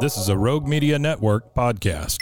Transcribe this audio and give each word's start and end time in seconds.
This 0.00 0.16
is 0.16 0.30
a 0.30 0.38
Rogue 0.38 0.66
Media 0.66 0.98
Network 0.98 1.54
podcast. 1.54 2.16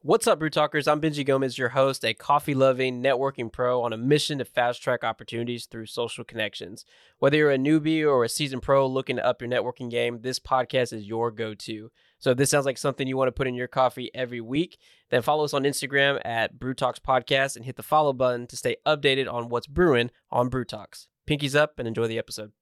What's 0.00 0.26
up, 0.26 0.38
Brew 0.38 0.48
Talkers? 0.48 0.88
I'm 0.88 0.98
Benji 0.98 1.26
Gomez, 1.26 1.58
your 1.58 1.68
host, 1.68 2.06
a 2.06 2.14
coffee 2.14 2.54
loving 2.54 3.02
networking 3.02 3.52
pro 3.52 3.82
on 3.82 3.92
a 3.92 3.98
mission 3.98 4.38
to 4.38 4.46
fast 4.46 4.82
track 4.82 5.04
opportunities 5.04 5.66
through 5.66 5.84
social 5.84 6.24
connections. 6.24 6.86
Whether 7.18 7.36
you're 7.36 7.50
a 7.50 7.58
newbie 7.58 8.02
or 8.02 8.24
a 8.24 8.30
seasoned 8.30 8.62
pro 8.62 8.86
looking 8.86 9.16
to 9.16 9.26
up 9.26 9.42
your 9.42 9.50
networking 9.50 9.90
game, 9.90 10.22
this 10.22 10.38
podcast 10.38 10.94
is 10.94 11.04
your 11.04 11.30
go 11.30 11.52
to. 11.52 11.90
So, 12.18 12.30
if 12.30 12.38
this 12.38 12.48
sounds 12.48 12.64
like 12.64 12.78
something 12.78 13.06
you 13.06 13.18
want 13.18 13.28
to 13.28 13.32
put 13.32 13.46
in 13.46 13.54
your 13.54 13.68
coffee 13.68 14.10
every 14.14 14.40
week, 14.40 14.78
then 15.10 15.20
follow 15.20 15.44
us 15.44 15.52
on 15.52 15.64
Instagram 15.64 16.18
at 16.24 16.58
Brew 16.58 16.72
Talks 16.72 16.98
Podcast 16.98 17.56
and 17.56 17.66
hit 17.66 17.76
the 17.76 17.82
follow 17.82 18.14
button 18.14 18.46
to 18.46 18.56
stay 18.56 18.76
updated 18.86 19.30
on 19.30 19.50
what's 19.50 19.66
brewing 19.66 20.10
on 20.30 20.48
Brew 20.48 20.64
Talks. 20.64 21.08
Pinkies 21.28 21.54
up 21.54 21.78
and 21.78 21.86
enjoy 21.86 22.06
the 22.06 22.18
episode. 22.18 22.52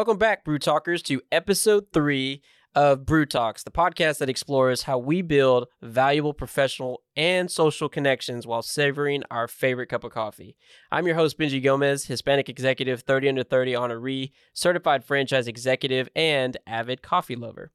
Welcome 0.00 0.16
back, 0.16 0.46
Brew 0.46 0.58
Talkers, 0.58 1.02
to 1.02 1.20
episode 1.30 1.88
three 1.92 2.40
of 2.74 3.04
Brew 3.04 3.26
Talks, 3.26 3.64
the 3.64 3.70
podcast 3.70 4.16
that 4.16 4.30
explores 4.30 4.84
how 4.84 4.96
we 4.96 5.20
build 5.20 5.66
valuable 5.82 6.32
professional 6.32 7.02
and 7.16 7.50
social 7.50 7.88
connections 7.90 8.46
while 8.46 8.62
savoring 8.62 9.24
our 9.30 9.46
favorite 9.46 9.88
cup 9.88 10.02
of 10.02 10.12
coffee. 10.12 10.56
I'm 10.90 11.06
your 11.06 11.16
host, 11.16 11.38
Benji 11.38 11.62
Gomez, 11.62 12.06
Hispanic 12.06 12.48
executive, 12.48 13.02
30 13.02 13.28
under 13.28 13.42
30 13.42 13.72
honoree, 13.72 14.30
certified 14.54 15.04
franchise 15.04 15.46
executive, 15.46 16.08
and 16.16 16.56
avid 16.66 17.02
coffee 17.02 17.36
lover. 17.36 17.70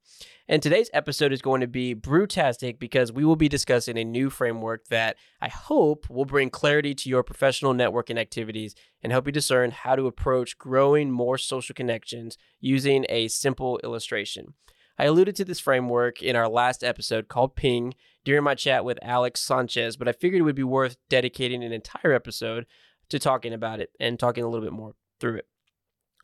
And 0.48 0.62
today's 0.62 0.90
episode 0.92 1.32
is 1.32 1.42
going 1.42 1.60
to 1.60 1.68
be 1.68 1.94
brewtastic 1.94 2.78
because 2.78 3.12
we 3.12 3.24
will 3.24 3.36
be 3.36 3.48
discussing 3.48 3.98
a 3.98 4.04
new 4.04 4.30
framework 4.30 4.88
that 4.88 5.16
I 5.40 5.48
hope 5.48 6.08
will 6.08 6.24
bring 6.24 6.50
clarity 6.50 6.94
to 6.94 7.08
your 7.08 7.22
professional 7.22 7.74
networking 7.74 8.18
activities 8.18 8.74
and 9.02 9.12
help 9.12 9.26
you 9.26 9.32
discern 9.32 9.70
how 9.70 9.96
to 9.96 10.06
approach 10.06 10.58
growing 10.58 11.10
more 11.10 11.38
social 11.38 11.74
connections 11.74 12.36
using 12.60 13.06
a 13.08 13.28
simple 13.28 13.78
illustration. 13.84 14.54
I 14.98 15.04
alluded 15.04 15.36
to 15.36 15.44
this 15.44 15.60
framework 15.60 16.22
in 16.22 16.36
our 16.36 16.48
last 16.48 16.82
episode 16.82 17.28
called 17.28 17.54
Ping 17.54 17.94
during 18.24 18.42
my 18.42 18.54
chat 18.54 18.84
with 18.84 18.98
Alex 19.02 19.42
Sanchez, 19.42 19.96
but 19.96 20.08
I 20.08 20.12
figured 20.12 20.40
it 20.40 20.44
would 20.44 20.56
be 20.56 20.62
worth 20.62 20.96
dedicating 21.10 21.62
an 21.62 21.72
entire 21.72 22.12
episode 22.12 22.66
to 23.10 23.18
talking 23.18 23.52
about 23.52 23.80
it 23.80 23.90
and 24.00 24.18
talking 24.18 24.42
a 24.42 24.48
little 24.48 24.64
bit 24.64 24.72
more 24.72 24.94
through 25.20 25.36
it. 25.36 25.46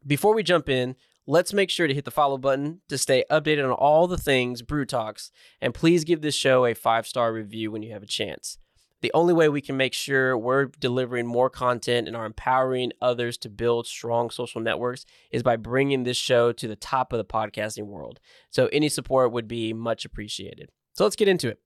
Before 0.07 0.35
we 0.35 0.43
jump 0.43 0.69
in, 0.69 0.97
let's 1.27 1.53
make 1.53 1.71
sure 1.71 1.87
to 1.87 1.95
hit 1.95 2.05
the 2.05 2.11
follow 2.11 2.39
button 2.39 2.81
to 2.89 2.99
stay 2.99 3.25
updated 3.31 3.65
on 3.65 3.73
all 3.73 4.07
the 4.07 4.19
things 4.19 4.63
Brew 4.63 4.85
Talks, 4.85 5.31
and 5.61 5.75
please 5.75 6.05
give 6.05 6.23
this 6.23 6.35
show 6.35 6.65
a 6.65 6.75
five 6.75 7.07
star 7.07 7.33
review 7.33 7.71
when 7.71 7.83
you 7.83 7.93
have 7.93 8.03
a 8.03 8.07
chance. 8.07 8.59
The 9.03 9.11
only 9.15 9.35
way 9.35 9.49
we 9.49 9.61
can 9.61 9.77
make 9.77 9.95
sure 9.95 10.39
we're 10.39 10.67
delivering 10.67 11.27
more 11.27 11.51
content 11.51 12.07
and 12.07 12.17
are 12.17 12.25
empowering 12.25 12.93
others 13.03 13.37
to 13.39 13.49
build 13.49 13.87
strong 13.89 14.31
social 14.31 14.61
networks 14.61 15.05
is 15.33 15.43
by 15.43 15.57
bringing 15.57 16.05
this 16.05 16.17
show 16.17 16.53
to 16.53 16.69
the 16.69 16.77
top 16.77 17.13
of 17.13 17.19
the 17.19 17.25
podcasting 17.25 17.87
world. 17.87 18.21
So, 18.51 18.69
any 18.69 18.89
support 18.89 19.33
would 19.33 19.49
be 19.49 19.73
much 19.73 20.05
appreciated. 20.05 20.71
So, 20.93 21.03
let's 21.03 21.17
get 21.17 21.27
into 21.27 21.49
it. 21.49 21.59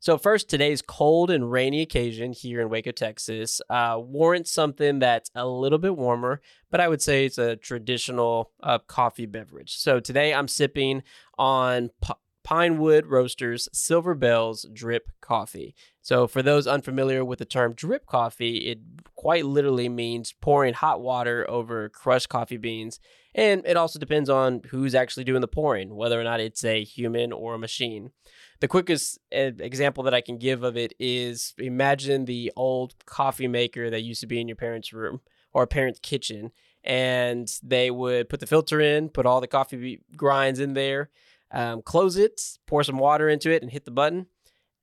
So, 0.00 0.18
first, 0.18 0.48
today's 0.48 0.82
cold 0.82 1.30
and 1.30 1.52
rainy 1.52 1.80
occasion 1.80 2.32
here 2.32 2.60
in 2.60 2.70
Waco, 2.70 2.90
Texas, 2.90 3.60
uh, 3.70 3.96
warrants 4.00 4.50
something 4.50 4.98
that's 4.98 5.30
a 5.36 5.46
little 5.46 5.78
bit 5.78 5.96
warmer, 5.96 6.40
but 6.70 6.80
I 6.80 6.88
would 6.88 7.02
say 7.02 7.24
it's 7.24 7.38
a 7.38 7.54
traditional 7.54 8.50
uh, 8.64 8.78
coffee 8.78 9.26
beverage. 9.26 9.76
So, 9.76 10.00
today 10.00 10.34
I'm 10.34 10.48
sipping 10.48 11.04
on 11.38 11.90
Pinewood 12.50 13.06
Roasters 13.06 13.68
Silver 13.72 14.12
Bells 14.16 14.66
Drip 14.72 15.12
Coffee. 15.20 15.72
So, 16.02 16.26
for 16.26 16.42
those 16.42 16.66
unfamiliar 16.66 17.24
with 17.24 17.38
the 17.38 17.44
term 17.44 17.74
drip 17.74 18.06
coffee, 18.06 18.56
it 18.70 18.80
quite 19.14 19.46
literally 19.46 19.88
means 19.88 20.32
pouring 20.32 20.74
hot 20.74 21.00
water 21.00 21.48
over 21.48 21.88
crushed 21.90 22.28
coffee 22.28 22.56
beans. 22.56 22.98
And 23.36 23.64
it 23.64 23.76
also 23.76 24.00
depends 24.00 24.28
on 24.28 24.62
who's 24.70 24.96
actually 24.96 25.22
doing 25.22 25.42
the 25.42 25.46
pouring, 25.46 25.94
whether 25.94 26.20
or 26.20 26.24
not 26.24 26.40
it's 26.40 26.64
a 26.64 26.82
human 26.82 27.30
or 27.30 27.54
a 27.54 27.58
machine. 27.58 28.10
The 28.58 28.66
quickest 28.66 29.20
eh, 29.30 29.52
example 29.60 30.02
that 30.02 30.14
I 30.14 30.20
can 30.20 30.36
give 30.36 30.64
of 30.64 30.76
it 30.76 30.92
is 30.98 31.54
imagine 31.56 32.24
the 32.24 32.52
old 32.56 32.96
coffee 33.06 33.46
maker 33.46 33.90
that 33.90 34.02
used 34.02 34.22
to 34.22 34.26
be 34.26 34.40
in 34.40 34.48
your 34.48 34.56
parents' 34.56 34.92
room 34.92 35.20
or 35.52 35.68
parent's 35.68 36.00
kitchen, 36.00 36.50
and 36.82 37.48
they 37.62 37.92
would 37.92 38.28
put 38.28 38.40
the 38.40 38.46
filter 38.48 38.80
in, 38.80 39.08
put 39.08 39.24
all 39.24 39.40
the 39.40 39.46
coffee 39.46 40.00
grinds 40.16 40.58
in 40.58 40.74
there, 40.74 41.10
um, 41.52 41.82
close 41.82 42.16
it, 42.16 42.40
pour 42.66 42.82
some 42.84 42.98
water 42.98 43.28
into 43.28 43.50
it, 43.50 43.62
and 43.62 43.70
hit 43.70 43.84
the 43.84 43.90
button, 43.90 44.26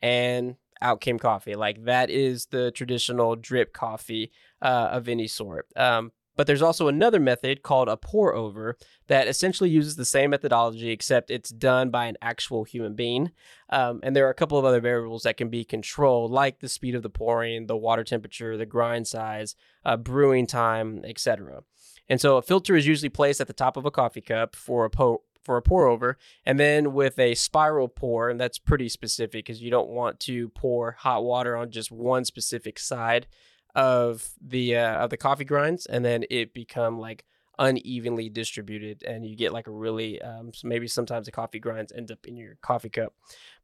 and 0.02 0.56
out 0.82 1.02
came 1.02 1.20
coffee. 1.20 1.56
Like 1.56 1.84
that 1.86 2.10
is 2.10 2.48
the 2.48 2.72
traditional 2.72 3.36
drip 3.36 3.74
coffee 3.74 4.32
uh, 4.62 4.90
of 4.92 5.10
any 5.10 5.28
sort. 5.28 5.68
Um, 5.76 6.12
but 6.38 6.46
there's 6.46 6.62
also 6.62 6.88
another 6.88 7.20
method 7.20 7.64
called 7.64 7.90
a 7.90 7.98
pour 7.98 8.34
over 8.34 8.78
that 9.08 9.28
essentially 9.28 9.72
uses 9.72 9.96
the 9.96 10.06
same 10.06 10.30
methodology, 10.30 10.92
except 10.92 11.32
it's 11.32 11.50
done 11.50 11.90
by 11.90 12.06
an 12.06 12.16
actual 12.22 12.64
human 12.64 12.94
being. 12.94 13.32
Um, 13.70 14.00
and 14.04 14.16
there 14.16 14.28
are 14.28 14.30
a 14.30 14.36
couple 14.36 14.60
of 14.60 14.64
other 14.64 14.80
variables 14.80 15.24
that 15.24 15.36
can 15.36 15.50
be 15.50 15.66
controlled, 15.66 16.32
like 16.32 16.60
the 16.60 16.70
speed 16.70 16.94
of 16.94 17.02
the 17.02 17.10
pouring, 17.10 17.66
the 17.66 17.76
water 17.76 18.04
temperature, 18.04 18.56
the 18.56 18.68
grind 18.68 19.08
size, 19.08 19.56
uh, 19.84 19.98
brewing 19.98 20.46
time, 20.46 21.02
etc. 21.06 21.64
And 22.08 22.22
so 22.22 22.38
a 22.38 22.44
filter 22.44 22.76
is 22.76 22.88
usually 22.88 23.10
placed 23.10 23.42
at 23.42 23.48
the 23.48 23.54
top 23.54 23.76
of 23.76 23.86
a 23.86 23.92
coffee 23.92 24.22
cup 24.22 24.56
for 24.56 24.86
a 24.86 24.92
po- 24.92 25.24
for 25.48 25.56
a 25.56 25.62
pour 25.62 25.88
over, 25.88 26.18
and 26.46 26.60
then 26.60 26.92
with 26.94 27.18
a 27.18 27.34
spiral 27.34 27.88
pour, 27.88 28.30
and 28.30 28.38
that's 28.38 28.60
pretty 28.60 28.90
specific 28.90 29.46
because 29.46 29.62
you 29.62 29.72
don't 29.72 29.88
want 29.88 30.20
to 30.20 30.50
pour 30.50 30.92
hot 30.92 31.24
water 31.24 31.56
on 31.56 31.72
just 31.72 31.90
one 31.90 32.26
specific 32.26 32.78
side 32.78 33.28
of 33.74 34.32
the 34.46 34.76
uh, 34.76 34.98
of 34.98 35.10
the 35.10 35.16
coffee 35.16 35.46
grinds, 35.46 35.86
and 35.86 36.04
then 36.04 36.26
it 36.30 36.54
become 36.54 37.00
like 37.00 37.24
unevenly 37.60 38.30
distributed, 38.30 39.04
and 39.04 39.26
you 39.26 39.38
get 39.38 39.54
like 39.54 39.68
a 39.68 39.72
really 39.72 40.22
um, 40.22 40.52
so 40.54 40.68
maybe 40.68 40.86
sometimes 40.86 41.26
the 41.26 41.32
coffee 41.32 41.60
grinds 41.60 41.94
end 41.94 42.12
up 42.12 42.28
in 42.28 42.36
your 42.36 42.58
coffee 42.62 42.90
cup, 42.90 43.14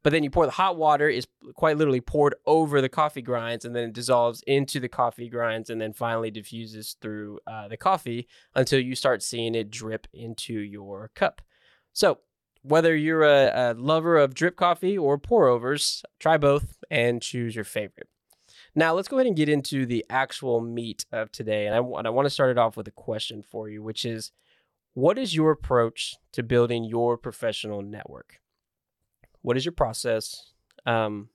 but 0.02 0.10
then 0.10 0.24
you 0.24 0.30
pour 0.30 0.46
the 0.46 0.52
hot 0.52 0.76
water 0.76 1.08
is 1.08 1.26
quite 1.54 1.76
literally 1.76 2.00
poured 2.00 2.34
over 2.46 2.80
the 2.80 2.88
coffee 2.88 3.22
grinds, 3.22 3.64
and 3.66 3.76
then 3.76 3.90
it 3.90 3.92
dissolves 3.92 4.42
into 4.46 4.80
the 4.80 4.88
coffee 4.88 5.28
grinds, 5.28 5.68
and 5.68 5.80
then 5.82 5.92
finally 5.92 6.30
diffuses 6.30 6.96
through 7.02 7.38
uh, 7.46 7.68
the 7.68 7.76
coffee 7.76 8.26
until 8.54 8.80
you 8.80 8.94
start 8.94 9.22
seeing 9.22 9.54
it 9.54 9.70
drip 9.70 10.06
into 10.14 10.54
your 10.54 11.10
cup. 11.14 11.42
So 11.94 12.18
whether 12.62 12.94
you're 12.94 13.22
a, 13.22 13.52
a 13.54 13.74
lover 13.74 14.18
of 14.18 14.34
drip 14.34 14.56
coffee 14.56 14.98
or 14.98 15.16
pour 15.16 15.48
overs, 15.48 16.02
try 16.18 16.36
both 16.36 16.82
and 16.90 17.22
choose 17.22 17.54
your 17.54 17.64
favorite. 17.64 18.08
Now, 18.74 18.94
let's 18.94 19.08
go 19.08 19.16
ahead 19.16 19.26
and 19.26 19.36
get 19.36 19.48
into 19.48 19.86
the 19.86 20.04
actual 20.10 20.60
meat 20.60 21.06
of 21.12 21.30
today. 21.30 21.66
And 21.66 21.74
I, 21.74 21.78
and 21.78 22.06
I 22.06 22.10
want 22.10 22.26
to 22.26 22.30
start 22.30 22.50
it 22.50 22.58
off 22.58 22.76
with 22.76 22.88
a 22.88 22.92
question 22.92 23.42
for 23.42 23.68
you, 23.68 23.82
which 23.82 24.04
is 24.04 24.32
what 24.94 25.18
is 25.18 25.34
your 25.34 25.52
approach 25.52 26.16
to 26.32 26.42
building 26.42 26.84
your 26.84 27.16
professional 27.16 27.82
network? 27.82 28.40
What 29.42 29.56
is 29.56 29.64
your 29.64 29.72
process? 29.72 30.52
Um, 30.86 31.28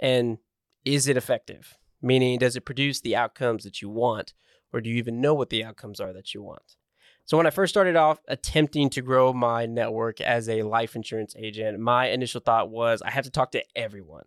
and 0.00 0.38
is 0.84 1.08
it 1.08 1.16
effective? 1.16 1.76
Meaning, 2.00 2.38
does 2.38 2.56
it 2.56 2.64
produce 2.64 3.00
the 3.00 3.16
outcomes 3.16 3.64
that 3.64 3.82
you 3.82 3.88
want, 3.88 4.32
or 4.72 4.80
do 4.80 4.90
you 4.90 4.96
even 4.96 5.20
know 5.20 5.34
what 5.34 5.50
the 5.50 5.64
outcomes 5.64 6.00
are 6.00 6.12
that 6.12 6.34
you 6.34 6.42
want? 6.42 6.76
So, 7.24 7.36
when 7.36 7.46
I 7.46 7.50
first 7.50 7.72
started 7.72 7.96
off 7.96 8.20
attempting 8.28 8.90
to 8.90 9.02
grow 9.02 9.32
my 9.32 9.66
network 9.66 10.20
as 10.20 10.48
a 10.48 10.62
life 10.62 10.96
insurance 10.96 11.34
agent, 11.38 11.78
my 11.78 12.08
initial 12.08 12.40
thought 12.40 12.70
was 12.70 13.00
I 13.02 13.10
have 13.10 13.24
to 13.24 13.30
talk 13.30 13.52
to 13.52 13.64
everyone 13.76 14.24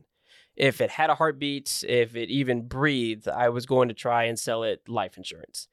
if 0.56 0.80
it 0.80 0.90
had 0.90 1.10
a 1.10 1.16
heartbeat, 1.16 1.84
if 1.88 2.16
it 2.16 2.30
even 2.30 2.68
breathed, 2.68 3.28
I 3.28 3.50
was 3.50 3.66
going 3.66 3.90
to 3.90 3.94
try 3.94 4.24
and 4.24 4.40
sell 4.40 4.64
it 4.64 4.88
life 4.88 5.18
insurance. 5.18 5.68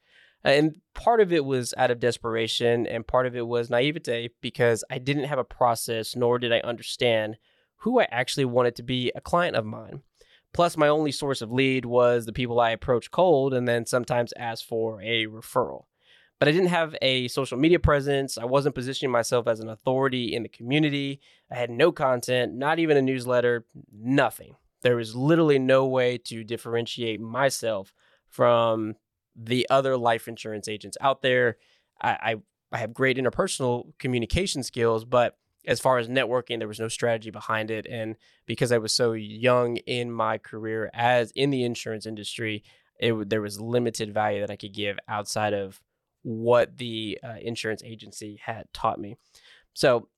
And 0.45 0.81
part 0.95 1.21
of 1.21 1.33
it 1.33 1.45
was 1.45 1.73
out 1.77 1.93
of 1.93 2.01
desperation, 2.01 2.87
and 2.87 3.07
part 3.07 3.27
of 3.27 3.37
it 3.37 3.47
was 3.47 3.71
naivete 3.71 4.31
because 4.41 4.83
I 4.91 4.99
didn't 4.99 5.25
have 5.25 5.39
a 5.39 5.45
process, 5.45 6.17
nor 6.17 6.41
did 6.41 6.53
I 6.53 6.59
understand 6.61 7.37
who 7.77 8.01
I 8.01 8.09
actually 8.11 8.45
wanted 8.45 8.75
to 8.77 8.83
be 8.83 9.13
a 9.15 9.21
client 9.21 9.55
of 9.55 9.65
mine. 9.65 10.03
Plus, 10.53 10.77
my 10.77 10.89
only 10.89 11.13
source 11.13 11.43
of 11.43 11.53
lead 11.53 11.85
was 11.85 12.27
the 12.27 12.33
people 12.33 12.61
I 12.61 12.71
approach 12.71 13.11
cold 13.11 13.55
and 13.55 13.67
then 13.69 13.87
sometimes 13.87 14.35
ask 14.37 14.67
for 14.67 15.01
a 15.01 15.27
referral. 15.27 15.85
But 16.43 16.49
I 16.49 16.51
didn't 16.51 16.71
have 16.71 16.97
a 17.01 17.29
social 17.29 17.57
media 17.57 17.79
presence. 17.79 18.37
I 18.37 18.47
wasn't 18.47 18.75
positioning 18.75 19.13
myself 19.13 19.47
as 19.47 19.61
an 19.61 19.69
authority 19.69 20.35
in 20.35 20.43
the 20.43 20.49
community. 20.49 21.21
I 21.49 21.55
had 21.55 21.71
no 21.71 21.93
content, 21.93 22.53
not 22.55 22.81
even 22.81 22.97
a 22.97 23.01
newsletter, 23.01 23.65
nothing. 23.93 24.57
There 24.81 24.97
was 24.97 25.15
literally 25.15 25.61
no 25.61 25.87
way 25.87 26.19
to 26.19 26.43
differentiate 26.43 27.21
myself 27.21 27.95
from 28.29 28.97
the 29.37 29.69
other 29.71 29.97
life 29.97 30.27
insurance 30.27 30.67
agents 30.67 30.97
out 31.01 31.23
there. 31.23 31.59
I, 32.01 32.11
I, 32.11 32.37
I 32.73 32.79
have 32.79 32.93
great 32.93 33.19
interpersonal 33.19 33.97
communication 34.01 34.65
skills, 34.65 35.05
but 35.05 35.39
as 35.65 35.79
far 35.79 35.99
as 35.99 36.09
networking, 36.09 36.59
there 36.59 36.67
was 36.67 36.81
no 36.81 36.89
strategy 36.89 37.31
behind 37.31 37.71
it. 37.71 37.87
And 37.89 38.17
because 38.47 38.73
I 38.73 38.79
was 38.79 38.93
so 38.93 39.13
young 39.13 39.77
in 39.77 40.11
my 40.11 40.39
career 40.39 40.91
as 40.93 41.31
in 41.37 41.51
the 41.51 41.63
insurance 41.63 42.05
industry, 42.05 42.65
it 42.99 43.31
there 43.31 43.43
was 43.43 43.61
limited 43.61 44.13
value 44.13 44.41
that 44.41 44.51
I 44.51 44.57
could 44.57 44.75
give 44.75 44.99
outside 45.07 45.55
of 45.55 45.81
what 46.23 46.79
the 46.79 47.19
uh, 47.23 47.37
insurance 47.41 47.83
agency 47.85 48.41
had 48.45 48.67
taught 48.73 48.99
me. 48.99 49.17
So, 49.75 50.09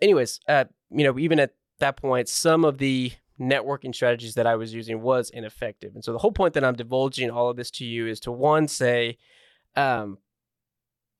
anyways, 0.00 0.40
uh, 0.48 0.64
you 0.90 1.04
know, 1.04 1.18
even 1.18 1.40
at 1.40 1.54
that 1.80 1.96
point, 1.96 2.28
some 2.28 2.64
of 2.64 2.78
the 2.78 3.12
networking 3.40 3.94
strategies 3.94 4.34
that 4.34 4.46
I 4.46 4.56
was 4.56 4.72
using 4.72 5.00
was 5.02 5.30
ineffective. 5.30 5.94
And 5.94 6.04
so, 6.04 6.12
the 6.12 6.18
whole 6.18 6.32
point 6.32 6.54
that 6.54 6.64
I'm 6.64 6.74
divulging 6.74 7.30
all 7.30 7.50
of 7.50 7.56
this 7.56 7.70
to 7.72 7.84
you 7.84 8.06
is 8.06 8.20
to 8.20 8.32
one 8.32 8.68
say, 8.68 9.18
um, 9.76 10.18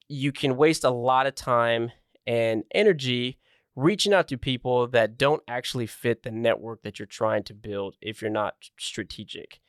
you 0.08 0.32
can 0.32 0.56
waste 0.56 0.84
a 0.84 0.90
lot 0.90 1.26
of 1.26 1.34
time 1.34 1.90
and 2.26 2.64
energy 2.72 3.38
reaching 3.76 4.12
out 4.12 4.28
to 4.28 4.38
people 4.38 4.86
that 4.88 5.18
don't 5.18 5.42
actually 5.48 5.86
fit 5.86 6.22
the 6.22 6.30
network 6.30 6.82
that 6.82 6.98
you're 6.98 7.06
trying 7.06 7.42
to 7.42 7.54
build 7.54 7.96
if 8.00 8.22
you're 8.22 8.30
not 8.30 8.54
strategic. 8.78 9.60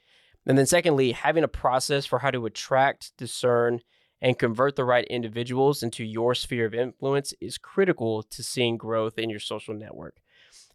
And 0.46 0.58
then, 0.58 0.68
secondly, 0.68 1.14
having 1.14 1.44
a 1.44 1.48
process 1.48 2.06
for 2.06 2.20
how 2.20 2.30
to 2.30 2.46
attract, 2.46 3.18
discern, 3.18 3.80
and 4.22 4.40
convert 4.40 4.76
the 4.76 4.86
right 4.86 5.06
individuals 5.06 5.84
into 5.84 6.04
your 6.04 6.34
sphere 6.34 6.66
of 6.66 6.74
influence 6.74 7.34
is 7.42 7.58
critical 7.58 8.24
to 8.24 8.44
seeing 8.44 8.78
growth 8.78 9.18
in 9.18 9.30
your 9.30 9.40
social 9.40 9.74
network. 9.74 10.18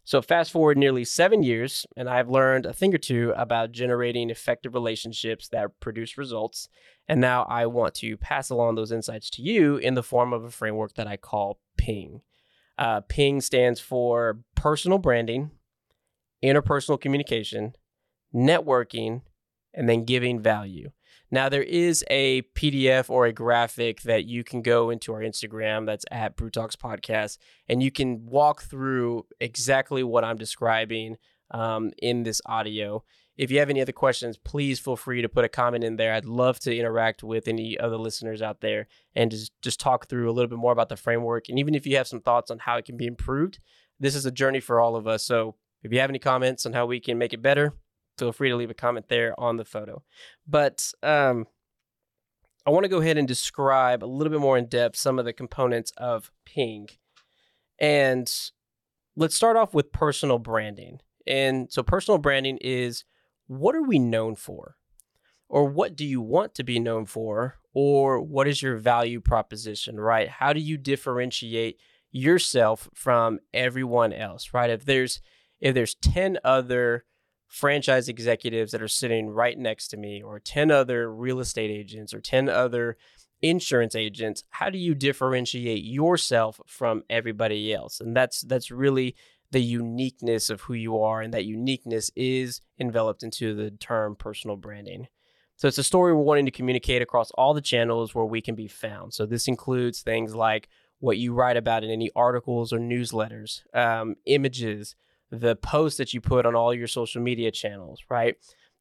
So, 0.03 0.21
fast 0.21 0.51
forward 0.51 0.77
nearly 0.77 1.03
seven 1.03 1.43
years, 1.43 1.85
and 1.95 2.09
I've 2.09 2.29
learned 2.29 2.65
a 2.65 2.73
thing 2.73 2.93
or 2.93 2.97
two 2.97 3.33
about 3.37 3.71
generating 3.71 4.29
effective 4.29 4.73
relationships 4.73 5.47
that 5.49 5.79
produce 5.79 6.17
results. 6.17 6.69
And 7.07 7.21
now 7.21 7.43
I 7.43 7.67
want 7.67 7.93
to 7.95 8.17
pass 8.17 8.49
along 8.49 8.75
those 8.75 8.91
insights 8.91 9.29
to 9.31 9.41
you 9.41 9.77
in 9.77 9.93
the 9.93 10.03
form 10.03 10.33
of 10.33 10.43
a 10.43 10.51
framework 10.51 10.95
that 10.95 11.07
I 11.07 11.17
call 11.17 11.59
PING. 11.77 12.21
Uh, 12.77 13.01
PING 13.01 13.41
stands 13.41 13.79
for 13.79 14.39
personal 14.55 14.97
branding, 14.97 15.51
interpersonal 16.43 16.99
communication, 16.99 17.73
networking, 18.33 19.21
and 19.73 19.87
then 19.87 20.05
giving 20.05 20.39
value. 20.39 20.91
Now, 21.33 21.47
there 21.47 21.63
is 21.63 22.03
a 22.09 22.41
PDF 22.55 23.09
or 23.09 23.25
a 23.25 23.31
graphic 23.31 24.01
that 24.01 24.25
you 24.25 24.43
can 24.43 24.61
go 24.61 24.89
into 24.89 25.13
our 25.13 25.21
Instagram 25.21 25.85
that's 25.85 26.03
at 26.11 26.35
Brew 26.35 26.49
Talks 26.49 26.75
Podcast, 26.75 27.37
and 27.69 27.81
you 27.81 27.89
can 27.89 28.25
walk 28.25 28.63
through 28.63 29.25
exactly 29.39 30.03
what 30.03 30.25
I'm 30.25 30.35
describing 30.35 31.15
um, 31.51 31.91
in 32.01 32.23
this 32.23 32.41
audio. 32.45 33.03
If 33.37 33.49
you 33.49 33.59
have 33.59 33.69
any 33.69 33.81
other 33.81 33.93
questions, 33.93 34.37
please 34.37 34.79
feel 34.79 34.97
free 34.97 35.21
to 35.21 35.29
put 35.29 35.45
a 35.45 35.49
comment 35.49 35.85
in 35.85 35.95
there. 35.95 36.13
I'd 36.13 36.25
love 36.25 36.59
to 36.59 36.77
interact 36.77 37.23
with 37.23 37.47
any 37.47 37.79
other 37.79 37.97
listeners 37.97 38.41
out 38.41 38.59
there 38.59 38.87
and 39.15 39.31
just, 39.31 39.53
just 39.61 39.79
talk 39.79 40.09
through 40.09 40.29
a 40.29 40.33
little 40.33 40.49
bit 40.49 40.59
more 40.59 40.73
about 40.73 40.89
the 40.89 40.97
framework. 40.97 41.47
And 41.47 41.57
even 41.57 41.73
if 41.73 41.87
you 41.87 41.95
have 41.95 42.07
some 42.07 42.21
thoughts 42.21 42.51
on 42.51 42.59
how 42.59 42.75
it 42.75 42.85
can 42.85 42.97
be 42.97 43.07
improved, 43.07 43.59
this 43.99 44.15
is 44.15 44.25
a 44.25 44.31
journey 44.31 44.59
for 44.59 44.81
all 44.81 44.97
of 44.97 45.07
us. 45.07 45.25
So 45.25 45.55
if 45.81 45.93
you 45.93 45.99
have 46.01 46.09
any 46.09 46.19
comments 46.19 46.65
on 46.65 46.73
how 46.73 46.85
we 46.85 46.99
can 46.99 47.17
make 47.17 47.33
it 47.33 47.41
better, 47.41 47.73
feel 48.21 48.31
free 48.31 48.49
to 48.49 48.55
leave 48.55 48.69
a 48.69 48.75
comment 48.75 49.07
there 49.09 49.37
on 49.39 49.57
the 49.57 49.65
photo. 49.65 50.03
But 50.47 50.91
um, 51.01 51.47
I 52.67 52.69
want 52.69 52.83
to 52.83 52.89
go 52.89 53.01
ahead 53.01 53.17
and 53.17 53.27
describe 53.27 54.03
a 54.03 54.05
little 54.05 54.29
bit 54.29 54.39
more 54.39 54.57
in 54.57 54.67
depth 54.67 54.95
some 54.95 55.17
of 55.17 55.25
the 55.25 55.33
components 55.33 55.91
of 55.97 56.31
Ping. 56.45 56.87
And 57.79 58.31
let's 59.15 59.35
start 59.35 59.57
off 59.57 59.73
with 59.73 59.91
personal 59.91 60.37
branding. 60.37 60.99
And 61.25 61.71
so, 61.71 61.81
personal 61.81 62.19
branding 62.19 62.57
is 62.61 63.05
what 63.47 63.75
are 63.75 63.81
we 63.81 63.97
known 63.97 64.35
for? 64.35 64.75
Or 65.49 65.65
what 65.65 65.95
do 65.95 66.05
you 66.05 66.21
want 66.21 66.53
to 66.55 66.63
be 66.63 66.79
known 66.79 67.05
for? 67.07 67.57
Or 67.73 68.21
what 68.21 68.47
is 68.47 68.61
your 68.61 68.77
value 68.77 69.19
proposition, 69.19 69.99
right? 69.99 70.29
How 70.29 70.53
do 70.53 70.59
you 70.59 70.77
differentiate 70.77 71.79
yourself 72.11 72.87
from 72.93 73.39
everyone 73.53 74.13
else, 74.13 74.53
right? 74.53 74.69
If 74.69 74.85
there's 74.85 75.21
if 75.59 75.73
there's 75.73 75.95
10 75.95 76.39
other 76.43 77.05
franchise 77.51 78.07
executives 78.07 78.71
that 78.71 78.81
are 78.81 78.87
sitting 78.87 79.29
right 79.29 79.59
next 79.59 79.89
to 79.89 79.97
me, 79.97 80.23
or 80.23 80.39
10 80.39 80.71
other 80.71 81.13
real 81.13 81.41
estate 81.41 81.69
agents, 81.69 82.13
or 82.13 82.21
10 82.21 82.47
other 82.47 82.95
insurance 83.41 83.93
agents, 83.93 84.45
how 84.51 84.69
do 84.69 84.77
you 84.77 84.95
differentiate 84.95 85.83
yourself 85.83 86.61
from 86.65 87.03
everybody 87.09 87.73
else? 87.73 87.99
And 87.99 88.15
that's 88.15 88.41
that's 88.41 88.71
really 88.71 89.15
the 89.51 89.61
uniqueness 89.61 90.49
of 90.49 90.61
who 90.61 90.73
you 90.73 91.01
are, 91.01 91.21
and 91.21 91.33
that 91.33 91.43
uniqueness 91.43 92.09
is 92.15 92.61
enveloped 92.79 93.21
into 93.21 93.53
the 93.53 93.69
term 93.71 94.15
personal 94.15 94.55
branding. 94.55 95.09
So 95.57 95.67
it's 95.67 95.77
a 95.77 95.83
story 95.83 96.13
we're 96.13 96.21
wanting 96.21 96.45
to 96.45 96.51
communicate 96.51 97.01
across 97.01 97.31
all 97.31 97.53
the 97.53 97.59
channels 97.59 98.15
where 98.15 98.23
we 98.23 98.39
can 98.39 98.55
be 98.55 98.69
found. 98.69 99.13
So 99.13 99.25
this 99.25 99.49
includes 99.49 100.01
things 100.01 100.33
like 100.33 100.69
what 100.99 101.17
you 101.17 101.33
write 101.33 101.57
about 101.57 101.83
in 101.83 101.91
any 101.91 102.11
articles 102.15 102.71
or 102.71 102.79
newsletters, 102.79 103.61
um, 103.75 104.15
images, 104.25 104.95
the 105.31 105.55
posts 105.55 105.97
that 105.97 106.13
you 106.13 106.21
put 106.21 106.45
on 106.45 106.55
all 106.55 106.73
your 106.73 106.87
social 106.87 107.21
media 107.21 107.51
channels, 107.51 108.01
right? 108.09 108.35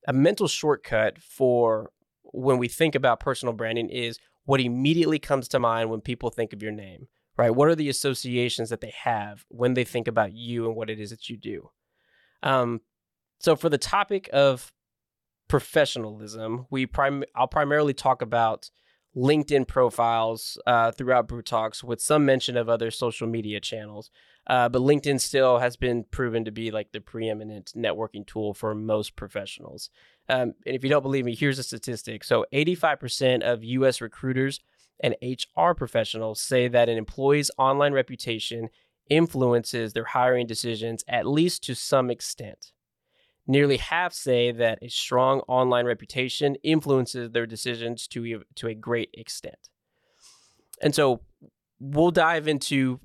A 0.09 0.13
mental 0.13 0.49
shortcut 0.49 1.19
for 1.19 1.91
when 2.23 2.59
we 2.59 2.69
think 2.69 2.95
about 2.95 3.21
personal 3.21 3.55
branding 3.55 3.89
is 3.89 4.19
what 4.45 4.61
immediately 4.61 5.19
comes 5.19 5.49
to 5.49 5.61
mind 5.61 5.91
when 5.91 6.01
people 6.01 6.31
think 6.31 6.53
of 6.53 6.63
your 6.63 6.73
name, 6.73 7.07
right? 7.37 7.51
What 7.51 7.69
are 7.69 7.75
the 7.75 7.89
associations 7.89 8.71
that 8.71 8.81
they 8.81 8.93
have 9.05 9.45
when 9.49 9.75
they 9.75 9.85
think 9.85 10.09
about 10.09 10.33
you 10.33 10.67
and 10.67 10.75
what 10.75 10.91
it 10.91 10.99
is 10.99 11.11
that 11.11 11.29
you 11.29 11.37
do? 11.37 11.71
Um, 12.43 12.81
so 13.39 13.55
for 13.55 13.69
the 13.69 13.79
topic 13.79 14.29
of 14.33 14.73
professionalism, 15.49 16.67
we 16.71 16.87
prim- 16.87 17.25
I'll 17.35 17.49
primarily 17.49 17.95
talk 17.95 18.23
about 18.23 18.71
LinkedIn 19.17 19.67
profiles 19.67 20.57
uh, 20.67 20.93
throughout 20.93 21.27
Brew 21.27 21.43
Talks 21.43 21.83
with 21.83 22.01
some 22.01 22.25
mention 22.25 22.57
of 22.57 22.69
other 22.69 22.91
social 22.91 23.27
media 23.27 23.61
channels. 23.61 24.11
Uh, 24.47 24.69
but 24.69 24.83
LinkedIn 24.83 25.21
still 25.21 25.59
has 25.59 25.77
been 25.77 26.05
proven 26.05 26.45
to 26.45 26.51
be 26.51 26.71
like 26.71 26.93
the 26.93 27.01
preeminent 27.01 27.73
networking 27.77 28.27
tool 28.27 28.55
for 28.55 28.75
most 28.75 29.17
professionals. 29.17 29.91
Um, 30.29 30.55
and 30.65 30.77
if 30.77 30.85
you 30.85 30.91
don't 30.91 31.03
believe 31.03 31.25
me, 31.25 31.35
here's 31.35 31.59
a 31.59 31.63
statistic. 31.63 32.25
So 32.25 32.47
85% 32.53 33.43
of 33.43 33.65
US 33.65 34.01
recruiters 34.01 34.61
and 35.01 35.17
HR 35.23 35.73
professionals 35.73 36.41
say 36.41 36.69
that 36.69 36.89
an 36.89 36.99
employee's 36.99 37.51
online 37.59 37.93
reputation 37.93 38.69
influences 39.09 39.93
their 39.93 40.05
hiring 40.05 40.47
decisions 40.47 41.05
at 41.09 41.27
least 41.27 41.65
to 41.65 41.75
some 41.75 42.11
extent. 42.11 42.73
Nearly 43.51 43.79
half 43.79 44.13
say 44.13 44.53
that 44.53 44.79
a 44.81 44.89
strong 44.89 45.41
online 45.49 45.85
reputation 45.85 46.55
influences 46.63 47.33
their 47.33 47.47
decisions 47.47 48.07
to, 48.07 48.45
to 48.55 48.69
a 48.69 48.75
great 48.75 49.11
extent. 49.13 49.71
And 50.81 50.95
so 50.95 51.23
we'll 51.81 52.13
dive 52.13 52.47
into 52.47 53.01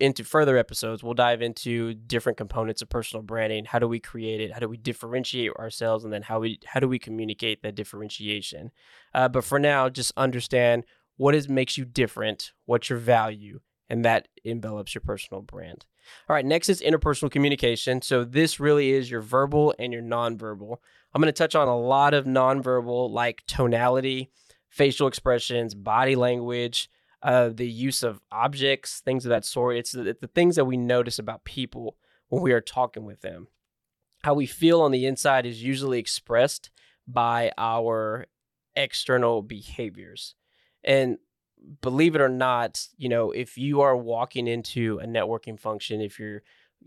into 0.00 0.24
further 0.24 0.56
episodes. 0.56 1.04
We'll 1.04 1.14
dive 1.14 1.42
into 1.42 1.94
different 1.94 2.38
components 2.38 2.82
of 2.82 2.88
personal 2.88 3.22
branding. 3.22 3.66
How 3.66 3.78
do 3.78 3.86
we 3.86 4.00
create 4.00 4.40
it? 4.40 4.52
How 4.52 4.58
do 4.58 4.68
we 4.68 4.76
differentiate 4.76 5.52
ourselves? 5.52 6.02
And 6.02 6.12
then 6.12 6.22
how 6.22 6.40
we 6.40 6.58
how 6.66 6.80
do 6.80 6.88
we 6.88 6.98
communicate 6.98 7.62
that 7.62 7.76
differentiation? 7.76 8.72
Uh, 9.14 9.28
but 9.28 9.44
for 9.44 9.60
now 9.60 9.88
just 9.88 10.12
understand 10.16 10.86
what 11.18 11.36
is 11.36 11.48
makes 11.48 11.78
you 11.78 11.84
different 11.84 12.50
what's 12.66 12.90
your 12.90 12.98
value 12.98 13.60
and 13.88 14.04
that 14.04 14.28
envelops 14.44 14.94
your 14.94 15.02
personal 15.02 15.42
brand 15.42 15.86
all 16.28 16.34
right 16.34 16.44
next 16.44 16.68
is 16.68 16.80
interpersonal 16.80 17.30
communication 17.30 18.00
so 18.02 18.24
this 18.24 18.58
really 18.58 18.90
is 18.90 19.10
your 19.10 19.20
verbal 19.20 19.74
and 19.78 19.92
your 19.92 20.02
nonverbal 20.02 20.76
i'm 21.14 21.20
going 21.20 21.26
to 21.26 21.32
touch 21.32 21.54
on 21.54 21.68
a 21.68 21.78
lot 21.78 22.14
of 22.14 22.24
nonverbal 22.24 23.10
like 23.10 23.42
tonality 23.46 24.30
facial 24.70 25.06
expressions 25.06 25.74
body 25.74 26.16
language 26.16 26.90
uh, 27.22 27.48
the 27.48 27.68
use 27.68 28.02
of 28.02 28.20
objects, 28.30 29.00
things 29.00 29.24
of 29.24 29.30
that 29.30 29.44
sort. 29.44 29.76
It's 29.76 29.92
the, 29.92 30.08
it's 30.08 30.20
the 30.20 30.28
things 30.28 30.56
that 30.56 30.64
we 30.64 30.76
notice 30.76 31.18
about 31.18 31.44
people 31.44 31.96
when 32.28 32.42
we 32.42 32.52
are 32.52 32.60
talking 32.60 33.04
with 33.04 33.22
them. 33.22 33.48
How 34.22 34.34
we 34.34 34.46
feel 34.46 34.80
on 34.80 34.92
the 34.92 35.06
inside 35.06 35.46
is 35.46 35.62
usually 35.62 35.98
expressed 35.98 36.70
by 37.06 37.52
our 37.56 38.26
external 38.76 39.42
behaviors. 39.42 40.34
And 40.84 41.18
believe 41.80 42.14
it 42.14 42.20
or 42.20 42.28
not, 42.28 42.86
you 42.96 43.08
know, 43.08 43.30
if 43.30 43.58
you 43.58 43.80
are 43.80 43.96
walking 43.96 44.46
into 44.46 44.98
a 45.02 45.06
networking 45.06 45.58
function, 45.58 46.00
if 46.00 46.18
you're, 46.18 46.42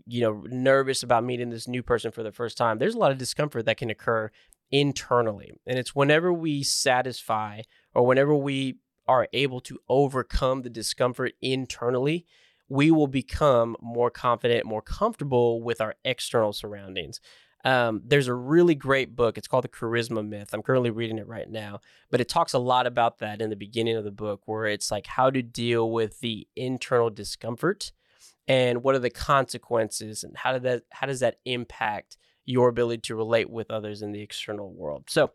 you 0.06 0.20
know, 0.20 0.42
nervous 0.46 1.02
about 1.02 1.24
meeting 1.24 1.50
this 1.50 1.68
new 1.68 1.82
person 1.82 2.10
for 2.10 2.22
the 2.22 2.32
first 2.32 2.56
time, 2.56 2.78
there's 2.78 2.94
a 2.94 2.98
lot 2.98 3.12
of 3.12 3.18
discomfort 3.18 3.66
that 3.66 3.76
can 3.76 3.90
occur 3.90 4.30
internally. 4.70 5.52
And 5.66 5.78
it's 5.78 5.94
whenever 5.94 6.32
we 6.32 6.62
satisfy 6.62 7.62
or 7.94 8.06
whenever 8.06 8.34
we 8.34 8.76
are 9.06 9.28
able 9.32 9.60
to 9.60 9.78
overcome 9.88 10.62
the 10.62 10.70
discomfort 10.70 11.32
internally, 11.42 12.24
we 12.68 12.90
will 12.90 13.06
become 13.06 13.76
more 13.82 14.10
confident, 14.10 14.64
more 14.64 14.80
comfortable 14.80 15.62
with 15.62 15.80
our 15.80 15.94
external 16.04 16.52
surroundings. 16.52 17.20
Um, 17.64 18.02
there's 18.04 18.28
a 18.28 18.34
really 18.34 18.74
great 18.74 19.14
book. 19.14 19.38
It's 19.38 19.46
called 19.46 19.64
The 19.64 19.68
Charisma 19.68 20.26
Myth. 20.26 20.50
I'm 20.52 20.62
currently 20.62 20.90
reading 20.90 21.18
it 21.18 21.28
right 21.28 21.48
now, 21.48 21.80
but 22.10 22.20
it 22.20 22.28
talks 22.28 22.54
a 22.54 22.58
lot 22.58 22.86
about 22.86 23.18
that 23.18 23.40
in 23.40 23.50
the 23.50 23.56
beginning 23.56 23.96
of 23.96 24.04
the 24.04 24.10
book, 24.10 24.42
where 24.46 24.66
it's 24.66 24.90
like 24.90 25.06
how 25.06 25.30
to 25.30 25.42
deal 25.42 25.90
with 25.90 26.20
the 26.20 26.48
internal 26.56 27.10
discomfort 27.10 27.92
and 28.48 28.82
what 28.82 28.94
are 28.94 29.00
the 29.00 29.10
consequences 29.10 30.24
and 30.24 30.36
how 30.36 30.52
did 30.52 30.64
that 30.64 30.82
how 30.90 31.06
does 31.06 31.20
that 31.20 31.36
impact 31.44 32.16
your 32.44 32.68
ability 32.68 33.00
to 33.02 33.14
relate 33.14 33.50
with 33.50 33.70
others 33.70 34.02
in 34.02 34.12
the 34.12 34.20
external 34.20 34.72
world. 34.72 35.04
So, 35.08 35.30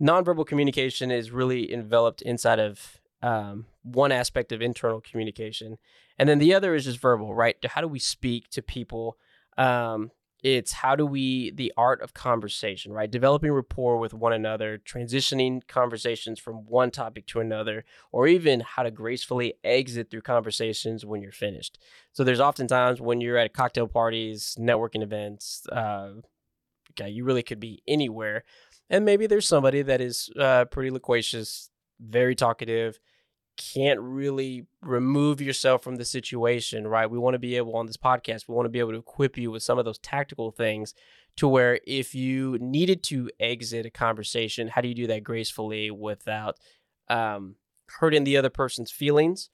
nonverbal 0.00 0.46
communication 0.46 1.10
is 1.10 1.30
really 1.30 1.72
enveloped 1.72 2.22
inside 2.22 2.58
of 2.58 3.00
um, 3.22 3.66
one 3.82 4.12
aspect 4.12 4.52
of 4.52 4.62
internal 4.62 5.00
communication, 5.00 5.78
and 6.18 6.28
then 6.28 6.38
the 6.38 6.54
other 6.54 6.74
is 6.74 6.84
just 6.84 6.98
verbal, 6.98 7.34
right? 7.34 7.56
How 7.64 7.80
do 7.80 7.88
we 7.88 7.98
speak 7.98 8.48
to 8.50 8.62
people? 8.62 9.16
Um, 9.58 10.10
it's 10.42 10.72
how 10.72 10.94
do 10.94 11.06
we 11.06 11.50
the 11.50 11.72
art 11.76 12.02
of 12.02 12.14
conversation 12.14 12.92
right? 12.92 13.10
Developing 13.10 13.52
rapport 13.52 13.98
with 13.98 14.14
one 14.14 14.32
another 14.32 14.78
transitioning 14.78 15.66
conversations 15.66 16.38
from 16.38 16.66
one 16.66 16.90
topic 16.90 17.26
to 17.26 17.40
another 17.40 17.84
or 18.12 18.26
even 18.26 18.60
how 18.60 18.82
to 18.82 18.90
gracefully 18.90 19.54
exit 19.64 20.10
through 20.10 20.22
conversations 20.22 21.04
when 21.04 21.22
you're 21.22 21.32
finished. 21.32 21.78
So 22.12 22.24
there's 22.24 22.40
oftentimes 22.40 23.00
when 23.00 23.20
you're 23.20 23.38
at 23.38 23.54
cocktail 23.54 23.88
parties 23.88 24.56
networking 24.58 25.02
events 25.02 25.66
uh, 25.72 26.12
okay 26.92 27.10
you 27.10 27.24
really 27.24 27.42
could 27.42 27.60
be 27.60 27.82
anywhere 27.86 28.44
and 28.88 29.04
maybe 29.04 29.26
there's 29.26 29.48
somebody 29.48 29.82
that 29.82 30.00
is 30.00 30.30
uh, 30.38 30.64
pretty 30.66 30.90
loquacious 30.90 31.70
very 32.00 32.34
talkative 32.34 32.98
can't 33.56 34.00
really 34.00 34.66
remove 34.82 35.40
yourself 35.40 35.82
from 35.82 35.96
the 35.96 36.04
situation, 36.04 36.86
right? 36.86 37.10
We 37.10 37.18
want 37.18 37.34
to 37.34 37.38
be 37.38 37.56
able 37.56 37.76
on 37.76 37.86
this 37.86 37.96
podcast, 37.96 38.48
we 38.48 38.54
want 38.54 38.66
to 38.66 38.70
be 38.70 38.78
able 38.78 38.92
to 38.92 38.98
equip 38.98 39.36
you 39.36 39.50
with 39.50 39.62
some 39.62 39.78
of 39.78 39.84
those 39.84 39.98
tactical 39.98 40.50
things 40.50 40.94
to 41.36 41.48
where 41.48 41.80
if 41.86 42.14
you 42.14 42.58
needed 42.60 43.02
to 43.04 43.30
exit 43.38 43.86
a 43.86 43.90
conversation, 43.90 44.68
how 44.68 44.80
do 44.80 44.88
you 44.88 44.94
do 44.94 45.06
that 45.06 45.24
gracefully 45.24 45.90
without 45.90 46.58
um, 47.08 47.56
hurting 48.00 48.24
the 48.24 48.36
other 48.36 48.50
person's 48.50 48.90
feelings 48.90 49.50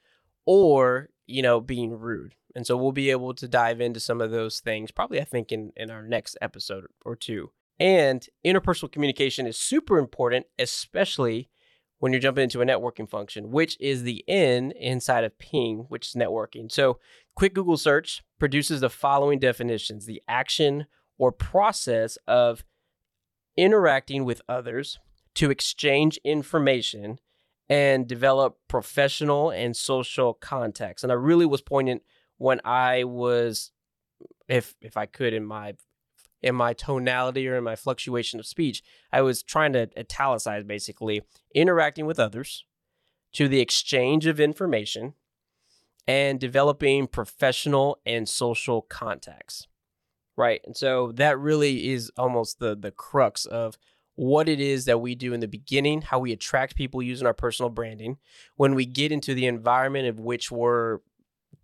or, 0.46 1.08
you 1.26 1.42
know, 1.42 1.60
being 1.60 1.98
rude? 1.98 2.34
And 2.54 2.66
so 2.66 2.76
we'll 2.76 2.92
be 2.92 3.10
able 3.10 3.34
to 3.34 3.48
dive 3.48 3.80
into 3.80 3.98
some 4.00 4.20
of 4.20 4.30
those 4.30 4.60
things, 4.60 4.90
probably, 4.90 5.20
I 5.20 5.24
think, 5.24 5.50
in, 5.50 5.72
in 5.76 5.90
our 5.90 6.02
next 6.02 6.36
episode 6.40 6.86
or 7.04 7.16
two. 7.16 7.50
And 7.80 8.24
interpersonal 8.44 8.92
communication 8.92 9.46
is 9.46 9.56
super 9.56 9.98
important, 9.98 10.46
especially 10.58 11.48
when 12.02 12.12
you're 12.12 12.18
jumping 12.18 12.42
into 12.42 12.60
a 12.60 12.66
networking 12.66 13.08
function, 13.08 13.52
which 13.52 13.76
is 13.78 14.02
the 14.02 14.24
N 14.26 14.72
inside 14.72 15.22
of 15.22 15.38
ping, 15.38 15.86
which 15.88 16.08
is 16.08 16.14
networking. 16.14 16.68
So, 16.68 16.98
quick 17.36 17.54
Google 17.54 17.76
search 17.76 18.24
produces 18.40 18.80
the 18.80 18.90
following 18.90 19.38
definitions 19.38 20.04
the 20.04 20.20
action 20.26 20.86
or 21.16 21.30
process 21.30 22.18
of 22.26 22.64
interacting 23.56 24.24
with 24.24 24.42
others 24.48 24.98
to 25.36 25.52
exchange 25.52 26.18
information 26.24 27.20
and 27.68 28.08
develop 28.08 28.58
professional 28.66 29.50
and 29.50 29.76
social 29.76 30.34
contacts. 30.34 31.04
And 31.04 31.12
I 31.12 31.14
really 31.14 31.46
was 31.46 31.62
poignant 31.62 32.02
when 32.36 32.60
I 32.64 33.04
was, 33.04 33.70
if 34.48 34.74
if 34.80 34.96
I 34.96 35.06
could, 35.06 35.34
in 35.34 35.44
my 35.44 35.74
in 36.42 36.54
my 36.54 36.72
tonality 36.72 37.48
or 37.48 37.56
in 37.56 37.64
my 37.64 37.76
fluctuation 37.76 38.40
of 38.40 38.46
speech. 38.46 38.82
I 39.12 39.22
was 39.22 39.42
trying 39.42 39.72
to 39.74 39.88
italicize 39.96 40.64
basically 40.64 41.22
interacting 41.54 42.06
with 42.06 42.18
others 42.18 42.64
to 43.34 43.48
the 43.48 43.60
exchange 43.60 44.26
of 44.26 44.40
information 44.40 45.14
and 46.06 46.40
developing 46.40 47.06
professional 47.06 48.00
and 48.04 48.28
social 48.28 48.82
contacts. 48.82 49.68
Right. 50.36 50.60
And 50.64 50.76
so 50.76 51.12
that 51.12 51.38
really 51.38 51.90
is 51.90 52.10
almost 52.16 52.58
the 52.58 52.74
the 52.74 52.90
crux 52.90 53.44
of 53.44 53.76
what 54.14 54.48
it 54.48 54.60
is 54.60 54.84
that 54.84 55.00
we 55.00 55.14
do 55.14 55.32
in 55.32 55.40
the 55.40 55.48
beginning, 55.48 56.02
how 56.02 56.18
we 56.18 56.32
attract 56.32 56.76
people 56.76 57.02
using 57.02 57.26
our 57.26 57.34
personal 57.34 57.70
branding. 57.70 58.18
When 58.56 58.74
we 58.74 58.86
get 58.86 59.12
into 59.12 59.34
the 59.34 59.46
environment 59.46 60.08
of 60.08 60.18
which 60.18 60.50
we're 60.50 60.98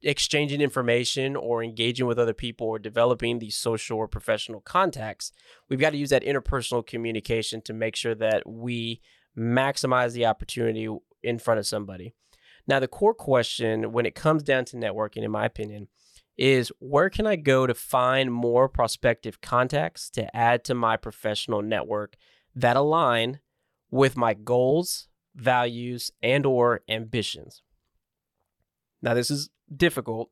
exchanging 0.02 0.60
information 0.60 1.36
or 1.36 1.62
engaging 1.62 2.06
with 2.06 2.18
other 2.18 2.34
people 2.34 2.66
or 2.66 2.78
developing 2.78 3.38
these 3.38 3.56
social 3.56 3.98
or 3.98 4.08
professional 4.08 4.60
contacts, 4.60 5.32
we've 5.68 5.80
got 5.80 5.90
to 5.90 5.98
use 5.98 6.10
that 6.10 6.24
interpersonal 6.24 6.86
communication 6.86 7.60
to 7.62 7.72
make 7.72 7.96
sure 7.96 8.14
that 8.14 8.48
we 8.48 9.00
maximize 9.36 10.12
the 10.12 10.26
opportunity 10.26 10.88
in 11.22 11.38
front 11.38 11.58
of 11.58 11.66
somebody. 11.66 12.14
Now, 12.66 12.80
the 12.80 12.88
core 12.88 13.14
question 13.14 13.92
when 13.92 14.06
it 14.06 14.14
comes 14.14 14.42
down 14.42 14.66
to 14.66 14.76
networking, 14.76 15.22
in 15.22 15.30
my 15.30 15.46
opinion, 15.46 15.88
is 16.36 16.70
where 16.78 17.10
can 17.10 17.26
I 17.26 17.36
go 17.36 17.66
to 17.66 17.74
find 17.74 18.32
more 18.32 18.68
prospective 18.68 19.40
contacts 19.40 20.08
to 20.10 20.34
add 20.36 20.64
to 20.64 20.74
my 20.74 20.96
professional 20.96 21.62
network 21.62 22.16
that 22.54 22.76
align 22.76 23.40
with 23.90 24.16
my 24.16 24.34
goals, 24.34 25.08
values, 25.34 26.12
and 26.22 26.46
or 26.46 26.82
ambitions? 26.88 27.62
Now, 29.02 29.14
this 29.14 29.30
is 29.30 29.50
difficult, 29.74 30.30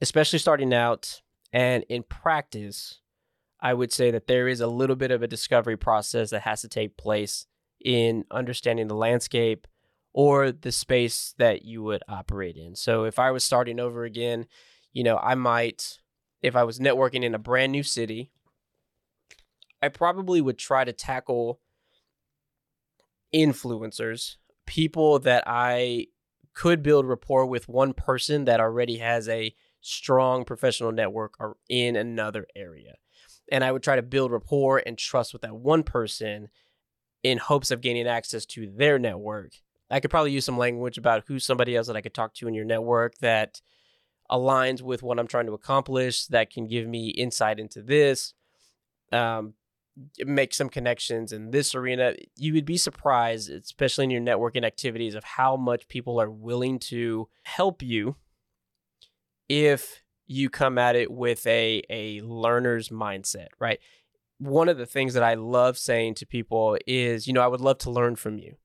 especially 0.00 0.38
starting 0.38 0.72
out. 0.72 1.22
And 1.52 1.84
in 1.88 2.02
practice, 2.02 3.00
I 3.60 3.74
would 3.74 3.92
say 3.92 4.10
that 4.10 4.26
there 4.26 4.48
is 4.48 4.60
a 4.60 4.66
little 4.66 4.96
bit 4.96 5.10
of 5.10 5.22
a 5.22 5.28
discovery 5.28 5.76
process 5.76 6.30
that 6.30 6.42
has 6.42 6.62
to 6.62 6.68
take 6.68 6.96
place 6.96 7.46
in 7.84 8.24
understanding 8.30 8.88
the 8.88 8.96
landscape 8.96 9.66
or 10.12 10.52
the 10.52 10.72
space 10.72 11.34
that 11.38 11.64
you 11.64 11.82
would 11.82 12.02
operate 12.08 12.56
in. 12.56 12.76
So 12.76 13.04
if 13.04 13.18
I 13.18 13.30
was 13.30 13.44
starting 13.44 13.80
over 13.80 14.04
again, 14.04 14.46
you 14.92 15.04
know, 15.04 15.16
I 15.16 15.34
might, 15.34 15.98
if 16.42 16.54
I 16.54 16.64
was 16.64 16.78
networking 16.78 17.24
in 17.24 17.34
a 17.34 17.38
brand 17.38 17.72
new 17.72 17.82
city, 17.82 18.30
I 19.80 19.88
probably 19.88 20.40
would 20.40 20.58
try 20.58 20.84
to 20.84 20.92
tackle 20.92 21.60
influencers, 23.34 24.36
people 24.66 25.18
that 25.20 25.44
I 25.46 26.08
could 26.54 26.82
build 26.82 27.06
rapport 27.06 27.46
with 27.46 27.68
one 27.68 27.92
person 27.92 28.44
that 28.44 28.60
already 28.60 28.98
has 28.98 29.28
a 29.28 29.54
strong 29.80 30.44
professional 30.44 30.92
network 30.92 31.34
or 31.40 31.56
in 31.68 31.96
another 31.96 32.46
area. 32.54 32.94
And 33.50 33.64
I 33.64 33.72
would 33.72 33.82
try 33.82 33.96
to 33.96 34.02
build 34.02 34.32
rapport 34.32 34.82
and 34.84 34.96
trust 34.96 35.32
with 35.32 35.42
that 35.42 35.56
one 35.56 35.82
person 35.82 36.48
in 37.22 37.38
hopes 37.38 37.70
of 37.70 37.80
gaining 37.80 38.06
access 38.06 38.46
to 38.46 38.70
their 38.70 38.98
network. 38.98 39.52
I 39.90 40.00
could 40.00 40.10
probably 40.10 40.32
use 40.32 40.44
some 40.44 40.58
language 40.58 40.98
about 40.98 41.24
who's 41.26 41.44
somebody 41.44 41.76
else 41.76 41.86
that 41.86 41.96
I 41.96 42.00
could 42.00 42.14
talk 42.14 42.34
to 42.34 42.48
in 42.48 42.54
your 42.54 42.64
network 42.64 43.18
that 43.18 43.60
aligns 44.30 44.80
with 44.80 45.02
what 45.02 45.18
I'm 45.18 45.26
trying 45.26 45.46
to 45.46 45.52
accomplish, 45.52 46.26
that 46.28 46.50
can 46.50 46.66
give 46.66 46.88
me 46.88 47.08
insight 47.08 47.58
into 47.58 47.82
this. 47.82 48.32
Um, 49.12 49.54
make 50.24 50.54
some 50.54 50.68
connections 50.68 51.32
in 51.32 51.50
this 51.50 51.74
arena, 51.74 52.14
you 52.36 52.54
would 52.54 52.64
be 52.64 52.76
surprised, 52.76 53.50
especially 53.50 54.04
in 54.04 54.10
your 54.10 54.22
networking 54.22 54.64
activities, 54.64 55.14
of 55.14 55.24
how 55.24 55.56
much 55.56 55.88
people 55.88 56.20
are 56.20 56.30
willing 56.30 56.78
to 56.78 57.28
help 57.42 57.82
you 57.82 58.16
if 59.48 60.02
you 60.26 60.48
come 60.48 60.78
at 60.78 60.96
it 60.96 61.10
with 61.10 61.46
a 61.46 61.82
a 61.90 62.20
learner's 62.22 62.88
mindset, 62.88 63.48
right? 63.58 63.78
One 64.38 64.68
of 64.68 64.78
the 64.78 64.86
things 64.86 65.14
that 65.14 65.22
I 65.22 65.34
love 65.34 65.78
saying 65.78 66.14
to 66.14 66.26
people 66.26 66.78
is, 66.86 67.26
you 67.26 67.32
know, 67.32 67.42
I 67.42 67.48
would 67.48 67.60
love 67.60 67.78
to 67.78 67.90
learn 67.90 68.16
from 68.16 68.38
you. 68.38 68.56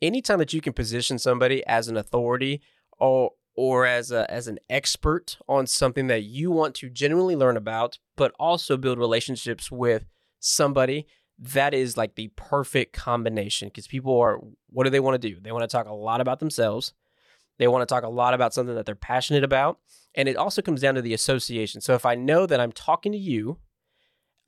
Anytime 0.00 0.38
that 0.38 0.52
you 0.52 0.60
can 0.60 0.74
position 0.74 1.18
somebody 1.18 1.66
as 1.66 1.88
an 1.88 1.96
authority 1.96 2.60
or 2.98 3.32
or 3.56 3.86
as 3.86 4.12
a 4.12 4.30
as 4.30 4.46
an 4.48 4.58
expert 4.68 5.38
on 5.48 5.66
something 5.66 6.06
that 6.08 6.22
you 6.22 6.50
want 6.50 6.74
to 6.76 6.90
genuinely 6.90 7.36
learn 7.36 7.56
about, 7.56 7.98
but 8.16 8.32
also 8.38 8.76
build 8.76 8.98
relationships 8.98 9.70
with 9.70 10.04
somebody 10.40 11.06
that 11.38 11.72
is 11.72 11.96
like 11.96 12.16
the 12.16 12.28
perfect 12.36 12.92
combination 12.92 13.68
because 13.68 13.86
people 13.86 14.18
are 14.18 14.40
what 14.70 14.84
do 14.84 14.90
they 14.90 15.00
want 15.00 15.20
to 15.20 15.28
do? 15.28 15.40
They 15.40 15.52
want 15.52 15.62
to 15.62 15.68
talk 15.68 15.86
a 15.86 15.94
lot 15.94 16.20
about 16.20 16.40
themselves. 16.40 16.92
They 17.58 17.68
want 17.68 17.88
to 17.88 17.92
talk 17.92 18.04
a 18.04 18.08
lot 18.08 18.34
about 18.34 18.54
something 18.54 18.74
that 18.74 18.86
they're 18.86 18.94
passionate 18.94 19.44
about 19.44 19.78
and 20.14 20.28
it 20.28 20.36
also 20.36 20.62
comes 20.62 20.80
down 20.80 20.96
to 20.96 21.02
the 21.02 21.14
association. 21.14 21.80
So 21.80 21.94
if 21.94 22.04
i 22.04 22.14
know 22.14 22.46
that 22.46 22.60
i'm 22.60 22.72
talking 22.72 23.12
to 23.12 23.18
you 23.18 23.58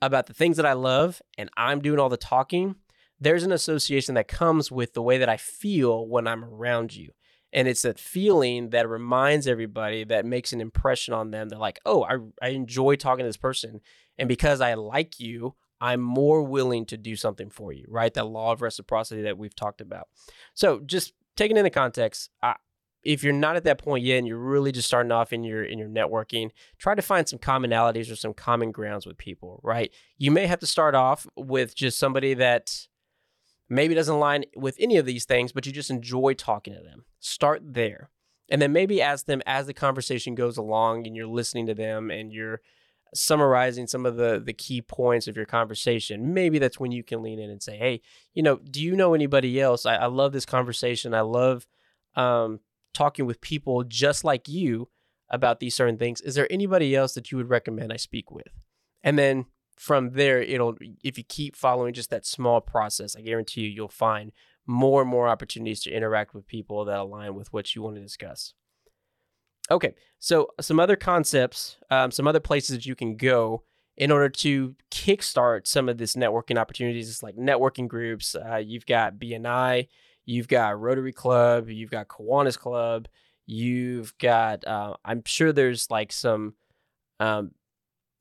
about 0.02 0.26
the 0.26 0.34
things 0.34 0.56
that 0.56 0.66
i 0.66 0.72
love 0.72 1.20
and 1.38 1.50
i'm 1.56 1.80
doing 1.80 1.98
all 1.98 2.08
the 2.08 2.16
talking 2.16 2.76
there's 3.20 3.42
an 3.42 3.52
association 3.52 4.14
that 4.14 4.28
comes 4.28 4.72
with 4.72 4.94
the 4.94 5.02
way 5.02 5.18
that 5.18 5.28
i 5.28 5.36
feel 5.36 6.06
when 6.08 6.26
i'm 6.26 6.44
around 6.44 6.94
you. 6.94 7.10
And 7.52 7.66
it's 7.66 7.82
that 7.82 7.98
feeling 7.98 8.70
that 8.70 8.88
reminds 8.88 9.48
everybody 9.48 10.04
that 10.04 10.24
makes 10.24 10.52
an 10.52 10.60
impression 10.60 11.14
on 11.14 11.30
them 11.30 11.48
they're 11.48 11.58
like 11.58 11.80
oh 11.84 12.04
i, 12.04 12.16
I 12.42 12.50
enjoy 12.50 12.96
talking 12.96 13.24
to 13.24 13.28
this 13.28 13.36
person 13.36 13.80
and 14.18 14.28
because 14.28 14.60
i 14.60 14.74
like 14.74 15.20
you 15.20 15.54
I'm 15.80 16.00
more 16.00 16.42
willing 16.42 16.84
to 16.86 16.96
do 16.96 17.16
something 17.16 17.50
for 17.50 17.72
you, 17.72 17.86
right? 17.88 18.12
That 18.12 18.26
law 18.26 18.52
of 18.52 18.62
reciprocity 18.62 19.22
that 19.22 19.38
we've 19.38 19.54
talked 19.54 19.80
about. 19.80 20.08
So 20.54 20.80
just 20.80 21.14
taking 21.36 21.56
into 21.56 21.70
context, 21.70 22.30
I, 22.42 22.56
if 23.02 23.24
you're 23.24 23.32
not 23.32 23.56
at 23.56 23.64
that 23.64 23.78
point 23.78 24.04
yet 24.04 24.18
and 24.18 24.26
you're 24.26 24.36
really 24.36 24.72
just 24.72 24.88
starting 24.88 25.12
off 25.12 25.32
in 25.32 25.42
your 25.42 25.64
in 25.64 25.78
your 25.78 25.88
networking, 25.88 26.50
try 26.78 26.94
to 26.94 27.02
find 27.02 27.28
some 27.28 27.38
commonalities 27.38 28.12
or 28.12 28.16
some 28.16 28.34
common 28.34 28.72
grounds 28.72 29.06
with 29.06 29.16
people, 29.16 29.60
right? 29.62 29.90
You 30.18 30.30
may 30.30 30.46
have 30.46 30.58
to 30.60 30.66
start 30.66 30.94
off 30.94 31.26
with 31.36 31.74
just 31.74 31.98
somebody 31.98 32.34
that 32.34 32.88
maybe 33.68 33.94
doesn't 33.94 34.14
align 34.14 34.44
with 34.54 34.76
any 34.78 34.96
of 34.96 35.06
these 35.06 35.24
things, 35.24 35.52
but 35.52 35.64
you 35.64 35.72
just 35.72 35.90
enjoy 35.90 36.34
talking 36.34 36.74
to 36.74 36.80
them. 36.80 37.04
Start 37.20 37.62
there. 37.64 38.10
And 38.50 38.60
then 38.60 38.72
maybe 38.72 39.00
ask 39.00 39.26
them 39.26 39.42
as 39.46 39.66
the 39.66 39.74
conversation 39.74 40.34
goes 40.34 40.56
along 40.56 41.06
and 41.06 41.14
you're 41.14 41.26
listening 41.26 41.66
to 41.66 41.74
them 41.74 42.10
and 42.10 42.32
you're 42.32 42.60
summarizing 43.14 43.86
some 43.86 44.06
of 44.06 44.16
the 44.16 44.40
the 44.44 44.52
key 44.52 44.82
points 44.82 45.28
of 45.28 45.36
your 45.36 45.46
conversation, 45.46 46.32
maybe 46.34 46.58
that's 46.58 46.80
when 46.80 46.92
you 46.92 47.02
can 47.02 47.22
lean 47.22 47.38
in 47.38 47.50
and 47.50 47.62
say, 47.62 47.76
"Hey, 47.76 48.00
you 48.34 48.42
know, 48.42 48.56
do 48.56 48.82
you 48.82 48.94
know 48.96 49.14
anybody 49.14 49.60
else? 49.60 49.86
I, 49.86 49.96
I 49.96 50.06
love 50.06 50.32
this 50.32 50.46
conversation. 50.46 51.14
I 51.14 51.22
love 51.22 51.66
um, 52.14 52.60
talking 52.94 53.26
with 53.26 53.40
people 53.40 53.84
just 53.84 54.24
like 54.24 54.48
you 54.48 54.88
about 55.28 55.60
these 55.60 55.74
certain 55.74 55.98
things. 55.98 56.20
Is 56.20 56.34
there 56.34 56.50
anybody 56.50 56.94
else 56.94 57.14
that 57.14 57.30
you 57.30 57.38
would 57.38 57.50
recommend 57.50 57.92
I 57.92 57.96
speak 57.96 58.30
with?" 58.30 58.48
And 59.02 59.18
then 59.18 59.46
from 59.76 60.10
there, 60.10 60.40
it'll 60.40 60.76
if 61.02 61.16
you 61.16 61.24
keep 61.24 61.56
following 61.56 61.94
just 61.94 62.10
that 62.10 62.26
small 62.26 62.60
process, 62.60 63.16
I 63.16 63.22
guarantee 63.22 63.62
you, 63.62 63.68
you'll 63.68 63.88
find 63.88 64.32
more 64.66 65.00
and 65.00 65.10
more 65.10 65.26
opportunities 65.26 65.82
to 65.82 65.90
interact 65.90 66.34
with 66.34 66.46
people 66.46 66.84
that 66.84 66.98
align 66.98 67.34
with 67.34 67.52
what 67.52 67.74
you 67.74 67.82
want 67.82 67.96
to 67.96 68.02
discuss. 68.02 68.54
Okay, 69.70 69.94
so 70.18 70.48
some 70.60 70.80
other 70.80 70.96
concepts, 70.96 71.76
um, 71.90 72.10
some 72.10 72.26
other 72.26 72.40
places 72.40 72.76
that 72.76 72.86
you 72.86 72.96
can 72.96 73.16
go 73.16 73.62
in 73.96 74.10
order 74.10 74.28
to 74.28 74.74
kickstart 74.90 75.66
some 75.66 75.88
of 75.88 75.98
this 75.98 76.16
networking 76.16 76.58
opportunities. 76.58 77.08
It's 77.08 77.22
like 77.22 77.36
networking 77.36 77.86
groups. 77.86 78.34
Uh, 78.34 78.56
you've 78.56 78.86
got 78.86 79.16
BNI, 79.16 79.86
you've 80.24 80.48
got 80.48 80.80
Rotary 80.80 81.12
Club, 81.12 81.68
you've 81.68 81.90
got 81.90 82.08
Kiwanis 82.08 82.58
Club, 82.58 83.06
you've 83.46 84.16
got. 84.18 84.66
Uh, 84.66 84.94
I'm 85.04 85.22
sure 85.24 85.52
there's 85.52 85.90
like 85.90 86.12
some, 86.12 86.54
um, 87.20 87.52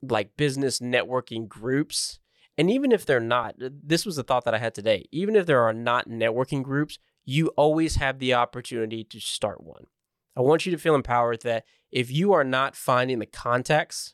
like 0.01 0.37
business 0.37 0.79
networking 0.79 1.47
groups. 1.47 2.19
And 2.57 2.69
even 2.69 2.91
if 2.91 3.05
they're 3.05 3.21
not, 3.21 3.55
this 3.57 4.05
was 4.05 4.17
a 4.17 4.23
thought 4.23 4.45
that 4.45 4.53
I 4.53 4.59
had 4.59 4.75
today. 4.75 5.07
Even 5.11 5.35
if 5.35 5.45
there 5.45 5.61
are 5.61 5.73
not 5.73 6.09
networking 6.09 6.61
groups, 6.61 6.99
you 7.23 7.47
always 7.55 7.95
have 7.95 8.19
the 8.19 8.33
opportunity 8.33 9.03
to 9.05 9.19
start 9.19 9.63
one. 9.63 9.85
I 10.35 10.41
want 10.41 10.65
you 10.65 10.71
to 10.71 10.77
feel 10.77 10.95
empowered 10.95 11.41
that 11.41 11.65
if 11.91 12.11
you 12.11 12.33
are 12.33 12.43
not 12.43 12.75
finding 12.75 13.19
the 13.19 13.25
contacts 13.25 14.13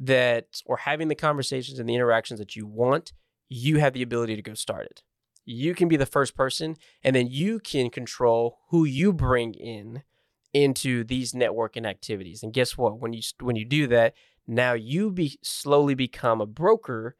that 0.00 0.62
or 0.66 0.78
having 0.78 1.08
the 1.08 1.14
conversations 1.14 1.78
and 1.78 1.88
the 1.88 1.94
interactions 1.94 2.40
that 2.40 2.56
you 2.56 2.66
want, 2.66 3.12
you 3.48 3.78
have 3.78 3.92
the 3.92 4.02
ability 4.02 4.36
to 4.36 4.42
go 4.42 4.54
start 4.54 4.86
it. 4.86 5.02
You 5.44 5.74
can 5.74 5.88
be 5.88 5.96
the 5.96 6.06
first 6.06 6.36
person 6.36 6.76
and 7.02 7.14
then 7.14 7.28
you 7.28 7.58
can 7.60 7.90
control 7.90 8.58
who 8.68 8.84
you 8.84 9.12
bring 9.12 9.54
in 9.54 10.02
into 10.52 11.04
these 11.04 11.32
networking 11.32 11.86
activities. 11.86 12.42
And 12.42 12.52
guess 12.52 12.76
what? 12.76 12.98
When 12.98 13.12
you 13.12 13.22
when 13.40 13.56
you 13.56 13.64
do 13.64 13.86
that, 13.88 14.14
now 14.46 14.72
you 14.72 15.10
be 15.10 15.38
slowly 15.42 15.94
become 15.94 16.40
a 16.40 16.46
broker 16.46 17.16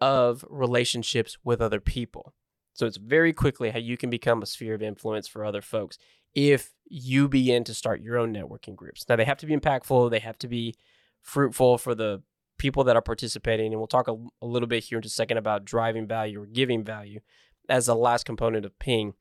of 0.00 0.44
relationships 0.48 1.38
with 1.44 1.60
other 1.60 1.80
people. 1.80 2.34
So 2.74 2.86
it's 2.86 2.98
very 2.98 3.32
quickly 3.32 3.70
how 3.70 3.78
you 3.78 3.96
can 3.96 4.10
become 4.10 4.42
a 4.42 4.46
sphere 4.46 4.74
of 4.74 4.82
influence 4.82 5.26
for 5.26 5.44
other 5.44 5.62
folks 5.62 5.98
if 6.36 6.74
you 6.84 7.26
begin 7.28 7.64
to 7.64 7.74
start 7.74 8.02
your 8.02 8.18
own 8.18 8.32
networking 8.32 8.76
groups. 8.76 9.04
Now, 9.08 9.16
they 9.16 9.24
have 9.24 9.38
to 9.38 9.46
be 9.46 9.56
impactful, 9.56 10.10
they 10.10 10.20
have 10.20 10.38
to 10.38 10.46
be 10.46 10.76
fruitful 11.22 11.78
for 11.78 11.96
the 11.96 12.22
people 12.58 12.84
that 12.84 12.94
are 12.94 13.02
participating. 13.02 13.72
And 13.72 13.80
we'll 13.80 13.88
talk 13.88 14.06
a, 14.06 14.16
a 14.40 14.46
little 14.46 14.68
bit 14.68 14.84
here 14.84 14.98
in 14.98 15.02
just 15.02 15.14
a 15.14 15.16
second 15.16 15.38
about 15.38 15.64
driving 15.64 16.06
value 16.06 16.40
or 16.40 16.46
giving 16.46 16.84
value 16.84 17.20
as 17.68 17.86
the 17.86 17.96
last 17.96 18.24
component 18.24 18.64
of 18.64 18.78
ping. 18.78 19.14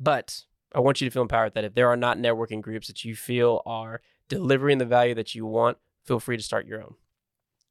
But 0.00 0.42
I 0.74 0.80
want 0.80 1.00
you 1.00 1.08
to 1.08 1.12
feel 1.12 1.22
empowered 1.22 1.54
that 1.54 1.64
if 1.64 1.74
there 1.74 1.88
are 1.88 1.96
not 1.96 2.18
networking 2.18 2.62
groups 2.62 2.88
that 2.88 3.04
you 3.04 3.14
feel 3.14 3.62
are 3.66 4.00
delivering 4.28 4.78
the 4.78 4.86
value 4.86 5.14
that 5.14 5.34
you 5.34 5.46
want, 5.46 5.76
feel 6.04 6.18
free 6.18 6.36
to 6.38 6.42
start 6.42 6.66
your 6.66 6.82
own. 6.82 6.94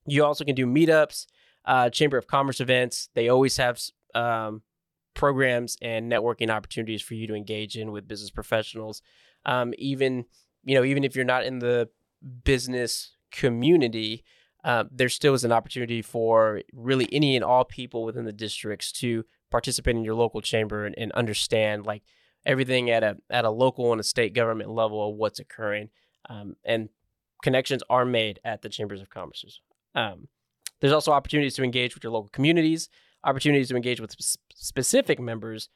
You 0.06 0.24
also 0.24 0.46
can 0.46 0.56
do 0.56 0.66
meetups, 0.66 1.26
uh, 1.66 1.90
Chamber 1.90 2.18
of 2.18 2.28
Commerce 2.28 2.62
events. 2.62 3.10
They 3.14 3.30
always 3.30 3.58
have 3.58 3.82
um, 4.16 4.62
programs 5.14 5.78
and 5.82 6.12
networking 6.12 6.50
opportunities 6.50 7.02
for 7.02 7.14
you 7.14 7.28
to 7.28 7.36
engage 7.36 7.78
in 7.78 7.92
with 7.92 8.08
business 8.08 8.32
professionals. 8.32 9.02
Um, 9.46 9.74
even 9.78 10.26
you 10.64 10.76
know, 10.76 10.84
even 10.84 11.04
if 11.04 11.16
you're 11.16 11.26
not 11.26 11.44
in 11.44 11.60
the 11.60 11.90
business 12.44 13.16
community, 13.32 14.24
uh, 14.64 14.84
there 14.92 15.10
still 15.10 15.34
is 15.34 15.44
an 15.44 15.52
opportunity 15.52 16.02
for 16.02 16.62
really 16.74 17.08
any 17.12 17.36
and 17.36 17.44
all 17.44 17.66
people 17.66 18.04
within 18.04 18.26
the 18.26 18.34
districts 18.34 18.92
to 18.92 19.26
participate 19.50 19.96
in 19.96 20.04
your 20.04 20.16
local 20.16 20.42
chamber 20.42 20.86
and, 20.86 20.96
and 20.98 21.12
understand 21.14 21.86
like 21.86 22.04
everything 22.46 22.90
at 22.90 23.04
a 23.04 23.18
at 23.30 23.46
a 23.46 23.50
local 23.50 23.92
and 23.92 24.00
a 24.00 24.04
state 24.04 24.34
government 24.34 24.70
level 24.70 25.10
of 25.10 25.16
what's 25.16 25.40
occurring. 25.40 25.90
Um, 26.30 26.56
and 26.64 26.90
connections 27.42 27.82
are 27.90 28.06
made 28.06 28.40
at 28.46 28.62
the 28.62 28.70
chambers 28.70 29.02
of 29.02 29.10
commerce. 29.10 29.62
Um, 29.96 30.28
there's 30.80 30.94
also 30.94 31.12
opportunities 31.12 31.56
to 31.56 31.64
engage 31.64 31.96
with 31.96 32.04
your 32.04 32.14
local 32.14 32.30
communities 32.30 32.90
opportunities 33.24 33.70
to 33.70 33.76
engage 33.76 34.00
with 34.00 34.16
specific 34.54 35.20
members 35.20 35.70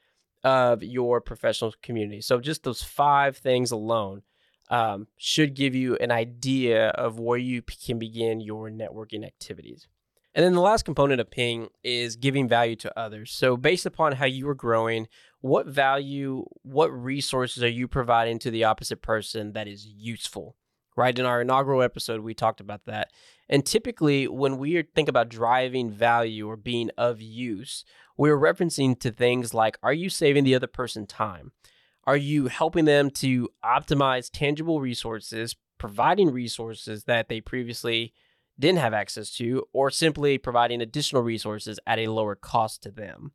of 0.44 0.84
your 0.84 1.22
professional 1.22 1.74
community. 1.82 2.22
So 2.22 2.40
just 2.40 2.64
those 2.64 2.84
five 2.84 3.38
things 3.38 3.72
alone 3.72 4.22
um, 4.70 5.08
should 5.18 5.56
give 5.56 5.76
you 5.76 5.96
an 5.98 6.12
idea 6.12 6.90
of 6.90 7.20
where 7.20 7.38
you 7.38 7.62
can 7.62 8.00
begin 8.00 8.42
your 8.42 8.70
networking 8.70 9.26
activities. 9.26 9.88
And 10.36 10.44
then 10.44 10.54
the 10.54 10.62
last 10.62 10.84
component 10.84 11.22
of 11.22 11.32
ping 11.32 11.70
is 11.84 12.18
giving 12.18 12.50
value 12.50 12.76
to 12.78 13.00
others. 13.00 13.32
So 13.32 13.56
based 13.56 13.86
upon 13.86 14.14
how 14.14 14.26
you 14.26 14.50
are 14.50 14.56
growing, 14.56 15.08
what 15.40 15.66
value, 15.66 16.46
what 16.62 16.92
resources 16.92 17.64
are 17.64 17.70
you 17.70 17.88
providing 17.88 18.38
to 18.40 18.52
the 18.52 18.66
opposite 18.66 19.02
person 19.02 19.54
that 19.54 19.68
is 19.68 19.86
useful? 19.86 20.58
Right 20.98 21.18
in 21.18 21.26
our 21.26 21.42
inaugural 21.42 21.82
episode, 21.82 22.22
we 22.22 22.34
talked 22.34 22.62
about 22.62 22.86
that. 22.86 23.12
And 23.50 23.66
typically, 23.66 24.28
when 24.28 24.58
we 24.58 24.82
think 24.82 25.10
about 25.10 25.30
driving 25.30 25.92
value 25.92 26.48
or 26.48 26.56
being 26.56 26.90
of 26.98 27.22
use, 27.22 27.84
we're 28.18 28.38
referencing 28.38 28.98
to 29.02 29.12
things 29.12 29.54
like 29.54 29.78
are 29.84 29.94
you 29.94 30.10
saving 30.10 30.46
the 30.46 30.56
other 30.56 30.68
person 30.68 31.06
time? 31.06 31.52
Are 32.06 32.16
you 32.16 32.48
helping 32.48 32.86
them 32.86 33.10
to 33.12 33.50
optimize 33.64 34.30
tangible 34.32 34.80
resources, 34.80 35.56
providing 35.78 36.32
resources 36.32 37.04
that 37.06 37.28
they 37.28 37.42
previously 37.42 38.14
didn't 38.58 38.80
have 38.80 38.94
access 38.94 39.32
to, 39.32 39.66
or 39.74 39.90
simply 39.90 40.38
providing 40.38 40.82
additional 40.82 41.24
resources 41.24 41.78
at 41.86 42.00
a 42.00 42.08
lower 42.08 42.36
cost 42.36 42.84
to 42.84 42.92
them? 42.92 43.34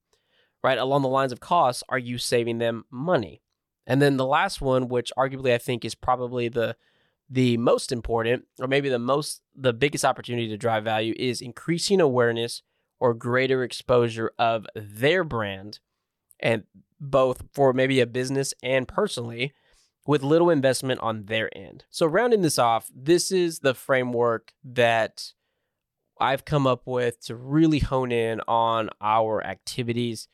Right? 0.64 0.78
Along 0.78 1.02
the 1.02 1.08
lines 1.08 1.32
of 1.32 1.40
costs, 1.40 1.82
are 1.88 1.98
you 1.98 2.16
saving 2.16 2.58
them 2.58 2.84
money? 2.90 3.42
And 3.86 4.00
then 4.00 4.16
the 4.16 4.26
last 4.26 4.60
one, 4.60 4.88
which 4.88 5.12
arguably 5.18 5.52
I 5.52 5.58
think 5.58 5.84
is 5.84 5.94
probably 5.94 6.48
the 6.48 6.76
the 7.30 7.56
most 7.58 7.92
important 7.92 8.44
or 8.58 8.66
maybe 8.66 8.88
the 8.88 8.98
most 8.98 9.40
the 9.54 9.72
biggest 9.72 10.04
opportunity 10.04 10.48
to 10.48 10.56
drive 10.56 10.84
value 10.84 11.14
is 11.16 11.40
increasing 11.40 12.00
awareness 12.00 12.62
or 12.98 13.14
greater 13.14 13.62
exposure 13.62 14.32
of 14.38 14.66
their 14.74 15.22
brand 15.22 15.78
and 16.40 16.64
both 17.00 17.42
for 17.52 17.72
maybe 17.72 18.00
a 18.00 18.06
business 18.06 18.52
and 18.62 18.88
personally 18.88 19.54
with 20.06 20.22
little 20.22 20.50
investment 20.50 21.00
on 21.00 21.26
their 21.26 21.56
end. 21.56 21.84
So 21.90 22.06
rounding 22.06 22.42
this 22.42 22.58
off, 22.58 22.90
this 22.94 23.30
is 23.30 23.60
the 23.60 23.74
framework 23.74 24.52
that 24.64 25.32
I've 26.18 26.44
come 26.44 26.66
up 26.66 26.82
with 26.86 27.24
to 27.26 27.36
really 27.36 27.78
hone 27.78 28.12
in 28.12 28.40
on 28.48 28.90
our 29.00 29.42
activities, 29.44 30.28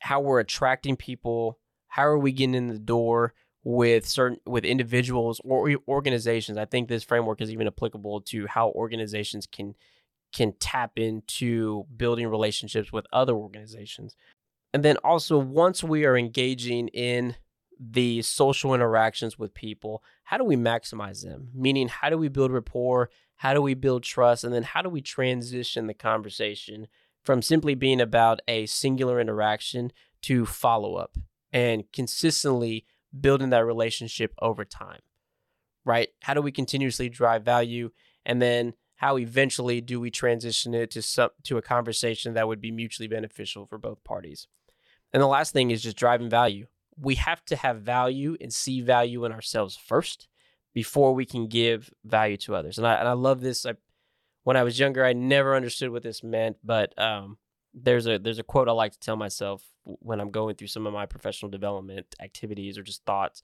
how 0.00 0.20
we're 0.20 0.40
attracting 0.40 0.96
people, 0.96 1.58
how 1.88 2.04
are 2.04 2.18
we 2.18 2.30
getting 2.30 2.54
in 2.54 2.68
the 2.68 2.78
door, 2.78 3.34
with 3.62 4.06
certain 4.06 4.38
with 4.46 4.64
individuals 4.64 5.40
or 5.44 5.70
organizations. 5.86 6.56
I 6.56 6.64
think 6.64 6.88
this 6.88 7.04
framework 7.04 7.40
is 7.40 7.50
even 7.50 7.66
applicable 7.66 8.22
to 8.22 8.46
how 8.46 8.70
organizations 8.70 9.46
can 9.46 9.74
can 10.32 10.52
tap 10.60 10.92
into 10.96 11.84
building 11.96 12.28
relationships 12.28 12.92
with 12.92 13.06
other 13.12 13.34
organizations. 13.34 14.14
And 14.72 14.84
then 14.84 14.96
also 14.98 15.38
once 15.38 15.82
we 15.82 16.04
are 16.04 16.16
engaging 16.16 16.88
in 16.88 17.34
the 17.80 18.22
social 18.22 18.74
interactions 18.74 19.38
with 19.38 19.54
people, 19.54 20.02
how 20.22 20.38
do 20.38 20.44
we 20.44 20.56
maximize 20.56 21.22
them? 21.24 21.48
Meaning 21.54 21.88
how 21.88 22.10
do 22.10 22.18
we 22.18 22.28
build 22.28 22.52
rapport? 22.52 23.10
How 23.36 23.54
do 23.54 23.62
we 23.62 23.74
build 23.74 24.04
trust? 24.04 24.44
And 24.44 24.54
then 24.54 24.62
how 24.62 24.82
do 24.82 24.88
we 24.88 25.00
transition 25.00 25.86
the 25.86 25.94
conversation 25.94 26.86
from 27.24 27.42
simply 27.42 27.74
being 27.74 28.00
about 28.00 28.40
a 28.46 28.66
singular 28.66 29.20
interaction 29.20 29.92
to 30.22 30.46
follow 30.46 30.94
up 30.94 31.16
and 31.52 31.90
consistently 31.92 32.84
building 33.18 33.50
that 33.50 33.64
relationship 33.64 34.34
over 34.40 34.64
time, 34.64 35.00
right? 35.84 36.08
How 36.22 36.34
do 36.34 36.42
we 36.42 36.52
continuously 36.52 37.08
drive 37.08 37.44
value? 37.44 37.90
And 38.24 38.40
then 38.40 38.74
how 38.96 39.16
eventually 39.18 39.80
do 39.80 39.98
we 39.98 40.10
transition 40.10 40.74
it 40.74 40.90
to 40.92 41.02
some 41.02 41.30
to 41.44 41.56
a 41.56 41.62
conversation 41.62 42.34
that 42.34 42.46
would 42.46 42.60
be 42.60 42.70
mutually 42.70 43.08
beneficial 43.08 43.66
for 43.66 43.78
both 43.78 44.04
parties? 44.04 44.46
And 45.12 45.22
the 45.22 45.26
last 45.26 45.52
thing 45.52 45.70
is 45.70 45.82
just 45.82 45.96
driving 45.96 46.28
value. 46.28 46.66
We 46.96 47.14
have 47.16 47.44
to 47.46 47.56
have 47.56 47.80
value 47.80 48.36
and 48.40 48.52
see 48.52 48.80
value 48.82 49.24
in 49.24 49.32
ourselves 49.32 49.76
first 49.76 50.28
before 50.74 51.14
we 51.14 51.24
can 51.24 51.48
give 51.48 51.90
value 52.04 52.36
to 52.38 52.54
others. 52.54 52.78
And 52.78 52.86
I 52.86 52.94
and 52.94 53.08
I 53.08 53.12
love 53.12 53.40
this. 53.40 53.64
I, 53.64 53.74
when 54.44 54.56
I 54.56 54.62
was 54.62 54.78
younger, 54.78 55.04
I 55.04 55.12
never 55.12 55.54
understood 55.54 55.90
what 55.90 56.02
this 56.02 56.22
meant, 56.22 56.56
but 56.62 56.92
um, 56.98 57.38
there's 57.74 58.06
a 58.06 58.18
there's 58.18 58.38
a 58.38 58.44
quote 58.44 58.68
I 58.68 58.72
like 58.72 58.92
to 58.92 59.00
tell 59.00 59.16
myself 59.16 59.62
when 59.84 60.20
I'm 60.20 60.30
going 60.30 60.56
through 60.56 60.68
some 60.68 60.86
of 60.86 60.92
my 60.92 61.06
professional 61.06 61.50
development 61.50 62.06
activities 62.20 62.78
or 62.78 62.82
just 62.82 63.04
thoughts. 63.04 63.42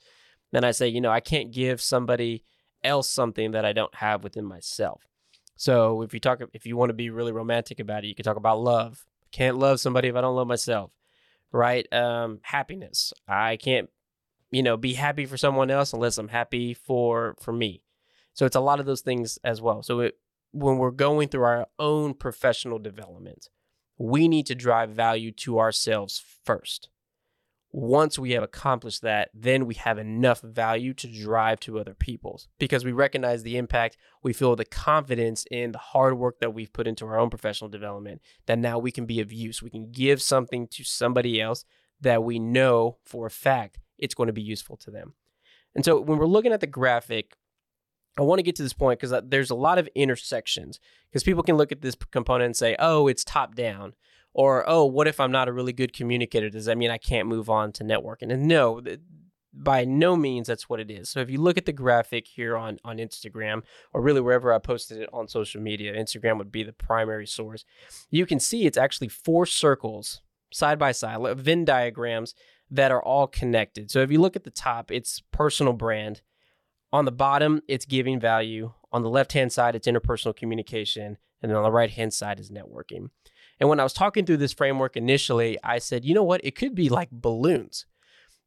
Then 0.52 0.64
I 0.64 0.70
say, 0.70 0.88
you 0.88 1.00
know, 1.00 1.10
I 1.10 1.20
can't 1.20 1.52
give 1.52 1.80
somebody 1.80 2.44
else 2.84 3.10
something 3.10 3.52
that 3.52 3.64
I 3.64 3.72
don't 3.72 3.94
have 3.96 4.22
within 4.22 4.44
myself. 4.44 5.06
So 5.56 6.02
if 6.02 6.12
you 6.12 6.20
talk, 6.20 6.40
if 6.52 6.66
you 6.66 6.76
want 6.76 6.90
to 6.90 6.94
be 6.94 7.10
really 7.10 7.32
romantic 7.32 7.80
about 7.80 8.04
it, 8.04 8.08
you 8.08 8.14
can 8.14 8.24
talk 8.24 8.36
about 8.36 8.60
love. 8.60 9.04
Can't 9.32 9.58
love 9.58 9.80
somebody 9.80 10.08
if 10.08 10.14
I 10.14 10.20
don't 10.20 10.36
love 10.36 10.46
myself, 10.46 10.92
right? 11.50 11.90
Um, 11.92 12.40
happiness. 12.42 13.12
I 13.26 13.56
can't, 13.56 13.88
you 14.50 14.62
know, 14.62 14.76
be 14.76 14.92
happy 14.92 15.26
for 15.26 15.36
someone 15.36 15.70
else 15.70 15.92
unless 15.92 16.18
I'm 16.18 16.28
happy 16.28 16.74
for 16.74 17.34
for 17.40 17.52
me. 17.52 17.82
So 18.34 18.44
it's 18.44 18.56
a 18.56 18.60
lot 18.60 18.80
of 18.80 18.86
those 18.86 19.00
things 19.00 19.38
as 19.42 19.60
well. 19.62 19.82
So 19.82 20.00
it, 20.00 20.18
when 20.52 20.78
we're 20.78 20.90
going 20.90 21.28
through 21.28 21.44
our 21.44 21.66
own 21.78 22.14
professional 22.14 22.78
development, 22.78 23.48
we 23.98 24.28
need 24.28 24.46
to 24.46 24.54
drive 24.54 24.90
value 24.90 25.32
to 25.32 25.58
ourselves 25.58 26.22
first. 26.44 26.88
Once 27.72 28.18
we 28.18 28.30
have 28.32 28.42
accomplished 28.42 29.02
that, 29.02 29.28
then 29.34 29.66
we 29.66 29.74
have 29.74 29.98
enough 29.98 30.40
value 30.40 30.94
to 30.94 31.06
drive 31.08 31.60
to 31.60 31.78
other 31.78 31.92
people's 31.92 32.48
because 32.58 32.84
we 32.84 32.92
recognize 32.92 33.42
the 33.42 33.58
impact. 33.58 33.98
We 34.22 34.32
feel 34.32 34.56
the 34.56 34.64
confidence 34.64 35.44
in 35.50 35.72
the 35.72 35.78
hard 35.78 36.16
work 36.16 36.40
that 36.40 36.54
we've 36.54 36.72
put 36.72 36.86
into 36.86 37.04
our 37.06 37.18
own 37.18 37.28
professional 37.28 37.68
development 37.68 38.22
that 38.46 38.58
now 38.58 38.78
we 38.78 38.90
can 38.90 39.04
be 39.04 39.20
of 39.20 39.32
use. 39.32 39.62
We 39.62 39.70
can 39.70 39.90
give 39.90 40.22
something 40.22 40.68
to 40.68 40.84
somebody 40.84 41.40
else 41.40 41.64
that 42.00 42.24
we 42.24 42.38
know 42.38 42.98
for 43.04 43.26
a 43.26 43.30
fact 43.30 43.78
it's 43.98 44.14
going 44.14 44.28
to 44.28 44.32
be 44.32 44.42
useful 44.42 44.76
to 44.78 44.90
them. 44.90 45.14
And 45.74 45.84
so 45.84 46.00
when 46.00 46.18
we're 46.18 46.26
looking 46.26 46.52
at 46.52 46.60
the 46.60 46.66
graphic, 46.66 47.36
I 48.18 48.22
want 48.22 48.38
to 48.38 48.42
get 48.42 48.56
to 48.56 48.62
this 48.62 48.72
point 48.72 48.98
because 48.98 49.12
uh, 49.12 49.20
there's 49.24 49.50
a 49.50 49.54
lot 49.54 49.78
of 49.78 49.88
intersections 49.94 50.80
because 51.10 51.22
people 51.22 51.42
can 51.42 51.56
look 51.56 51.72
at 51.72 51.82
this 51.82 51.96
component 52.10 52.46
and 52.46 52.56
say, 52.56 52.76
oh, 52.78 53.08
it's 53.08 53.24
top 53.24 53.54
down. 53.54 53.94
Or, 54.32 54.68
oh, 54.68 54.84
what 54.84 55.08
if 55.08 55.18
I'm 55.18 55.32
not 55.32 55.48
a 55.48 55.52
really 55.52 55.72
good 55.72 55.94
communicator? 55.94 56.50
Does 56.50 56.66
that 56.66 56.76
mean 56.76 56.90
I 56.90 56.98
can't 56.98 57.28
move 57.28 57.48
on 57.48 57.72
to 57.72 57.84
networking? 57.84 58.30
And 58.30 58.46
no, 58.46 58.82
by 59.52 59.84
no 59.84 60.14
means 60.14 60.46
that's 60.46 60.68
what 60.68 60.80
it 60.80 60.90
is. 60.90 61.08
So 61.08 61.20
if 61.20 61.30
you 61.30 61.40
look 61.40 61.56
at 61.56 61.64
the 61.64 61.72
graphic 61.72 62.26
here 62.26 62.56
on, 62.56 62.78
on 62.84 62.98
Instagram, 62.98 63.62
or 63.92 64.02
really 64.02 64.20
wherever 64.20 64.52
I 64.52 64.58
posted 64.58 65.00
it 65.00 65.08
on 65.12 65.28
social 65.28 65.62
media, 65.62 65.94
Instagram 65.94 66.36
would 66.38 66.52
be 66.52 66.62
the 66.62 66.74
primary 66.74 67.26
source. 67.26 67.64
You 68.10 68.26
can 68.26 68.38
see 68.38 68.66
it's 68.66 68.76
actually 68.76 69.08
four 69.08 69.46
circles 69.46 70.20
side 70.52 70.78
by 70.78 70.92
side, 70.92 71.38
Venn 71.38 71.64
diagrams 71.64 72.34
that 72.70 72.92
are 72.92 73.02
all 73.02 73.26
connected. 73.26 73.90
So 73.90 74.00
if 74.00 74.10
you 74.10 74.20
look 74.20 74.36
at 74.36 74.44
the 74.44 74.50
top, 74.50 74.90
it's 74.90 75.22
personal 75.32 75.72
brand. 75.72 76.20
On 76.92 77.04
the 77.04 77.12
bottom, 77.12 77.62
it's 77.68 77.84
giving 77.84 78.20
value. 78.20 78.72
On 78.92 79.02
the 79.02 79.10
left 79.10 79.32
hand 79.32 79.52
side, 79.52 79.74
it's 79.74 79.88
interpersonal 79.88 80.36
communication. 80.36 81.18
And 81.42 81.50
then 81.50 81.56
on 81.56 81.64
the 81.64 81.72
right 81.72 81.90
hand 81.90 82.14
side 82.14 82.40
is 82.40 82.50
networking. 82.50 83.10
And 83.58 83.68
when 83.68 83.80
I 83.80 83.82
was 83.82 83.92
talking 83.92 84.24
through 84.24 84.38
this 84.38 84.52
framework 84.52 84.96
initially, 84.96 85.58
I 85.62 85.78
said, 85.78 86.04
you 86.04 86.14
know 86.14 86.22
what? 86.22 86.44
It 86.44 86.56
could 86.56 86.74
be 86.74 86.88
like 86.88 87.10
balloons. 87.10 87.86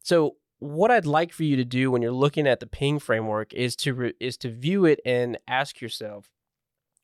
So 0.02 0.38
what 0.60 0.92
I'd 0.92 1.06
like 1.06 1.32
for 1.32 1.44
you 1.44 1.56
to 1.56 1.66
do 1.66 1.90
when 1.90 2.02
you're 2.02 2.12
looking 2.12 2.48
at 2.48 2.60
the 2.60 2.68
ping 2.68 3.00
framework 3.00 3.54
is 3.54 3.76
to 3.78 3.94
re- 3.94 4.14
is 4.20 4.38
to 4.38 4.50
view 4.50 4.86
it 4.86 5.00
and 5.06 5.38
ask 5.48 5.82
yourself, 5.82 6.30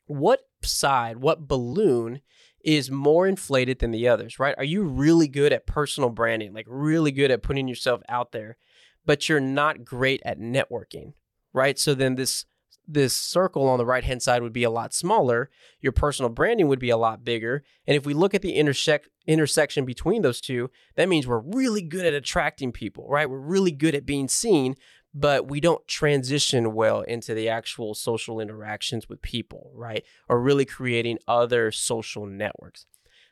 what 0.05 0.41
side, 0.61 1.17
what 1.17 1.47
balloon 1.47 2.21
is 2.63 2.91
more 2.91 3.27
inflated 3.27 3.79
than 3.79 3.91
the 3.91 4.07
others, 4.07 4.39
right? 4.39 4.55
Are 4.57 4.63
you 4.63 4.83
really 4.83 5.27
good 5.27 5.53
at 5.53 5.67
personal 5.67 6.09
branding, 6.09 6.53
like 6.53 6.65
really 6.67 7.11
good 7.11 7.31
at 7.31 7.43
putting 7.43 7.67
yourself 7.67 8.01
out 8.09 8.31
there, 8.31 8.57
but 9.05 9.29
you're 9.29 9.39
not 9.39 9.85
great 9.85 10.21
at 10.25 10.39
networking, 10.39 11.13
right? 11.55 11.79
So 11.79 11.95
then 11.95 12.15
this 12.15 12.45
this 12.87 13.17
circle 13.17 13.67
on 13.67 13.79
the 13.79 13.85
right 13.85 14.03
hand 14.03 14.21
side 14.21 14.43
would 14.43 14.53
be 14.53 14.63
a 14.63 14.69
lot 14.69 14.93
smaller. 14.93 15.49
Your 15.81 15.91
personal 15.91 16.29
branding 16.29 16.67
would 16.67 16.77
be 16.77 16.91
a 16.91 16.97
lot 16.97 17.25
bigger. 17.25 17.63
And 17.87 17.97
if 17.97 18.05
we 18.05 18.13
look 18.13 18.35
at 18.35 18.43
the 18.43 18.53
intersect 18.53 19.09
intersection 19.25 19.85
between 19.85 20.21
those 20.21 20.39
two, 20.39 20.69
that 20.95 21.09
means 21.09 21.25
we're 21.25 21.39
really 21.39 21.81
good 21.81 22.05
at 22.05 22.13
attracting 22.13 22.71
people, 22.71 23.07
right? 23.09 23.27
We're 23.27 23.39
really 23.39 23.71
good 23.71 23.95
at 23.95 24.05
being 24.05 24.27
seen, 24.27 24.75
but 25.15 25.49
we 25.49 25.59
don't 25.59 25.87
transition 25.87 26.75
well 26.75 27.01
into 27.01 27.33
the 27.33 27.49
actual 27.49 27.95
social 27.95 28.39
interactions 28.39 29.09
with 29.09 29.23
people, 29.23 29.71
right? 29.73 30.03
Or 30.29 30.39
really 30.39 30.65
creating 30.65 31.17
other 31.27 31.71
social 31.71 32.27
networks. 32.27 32.85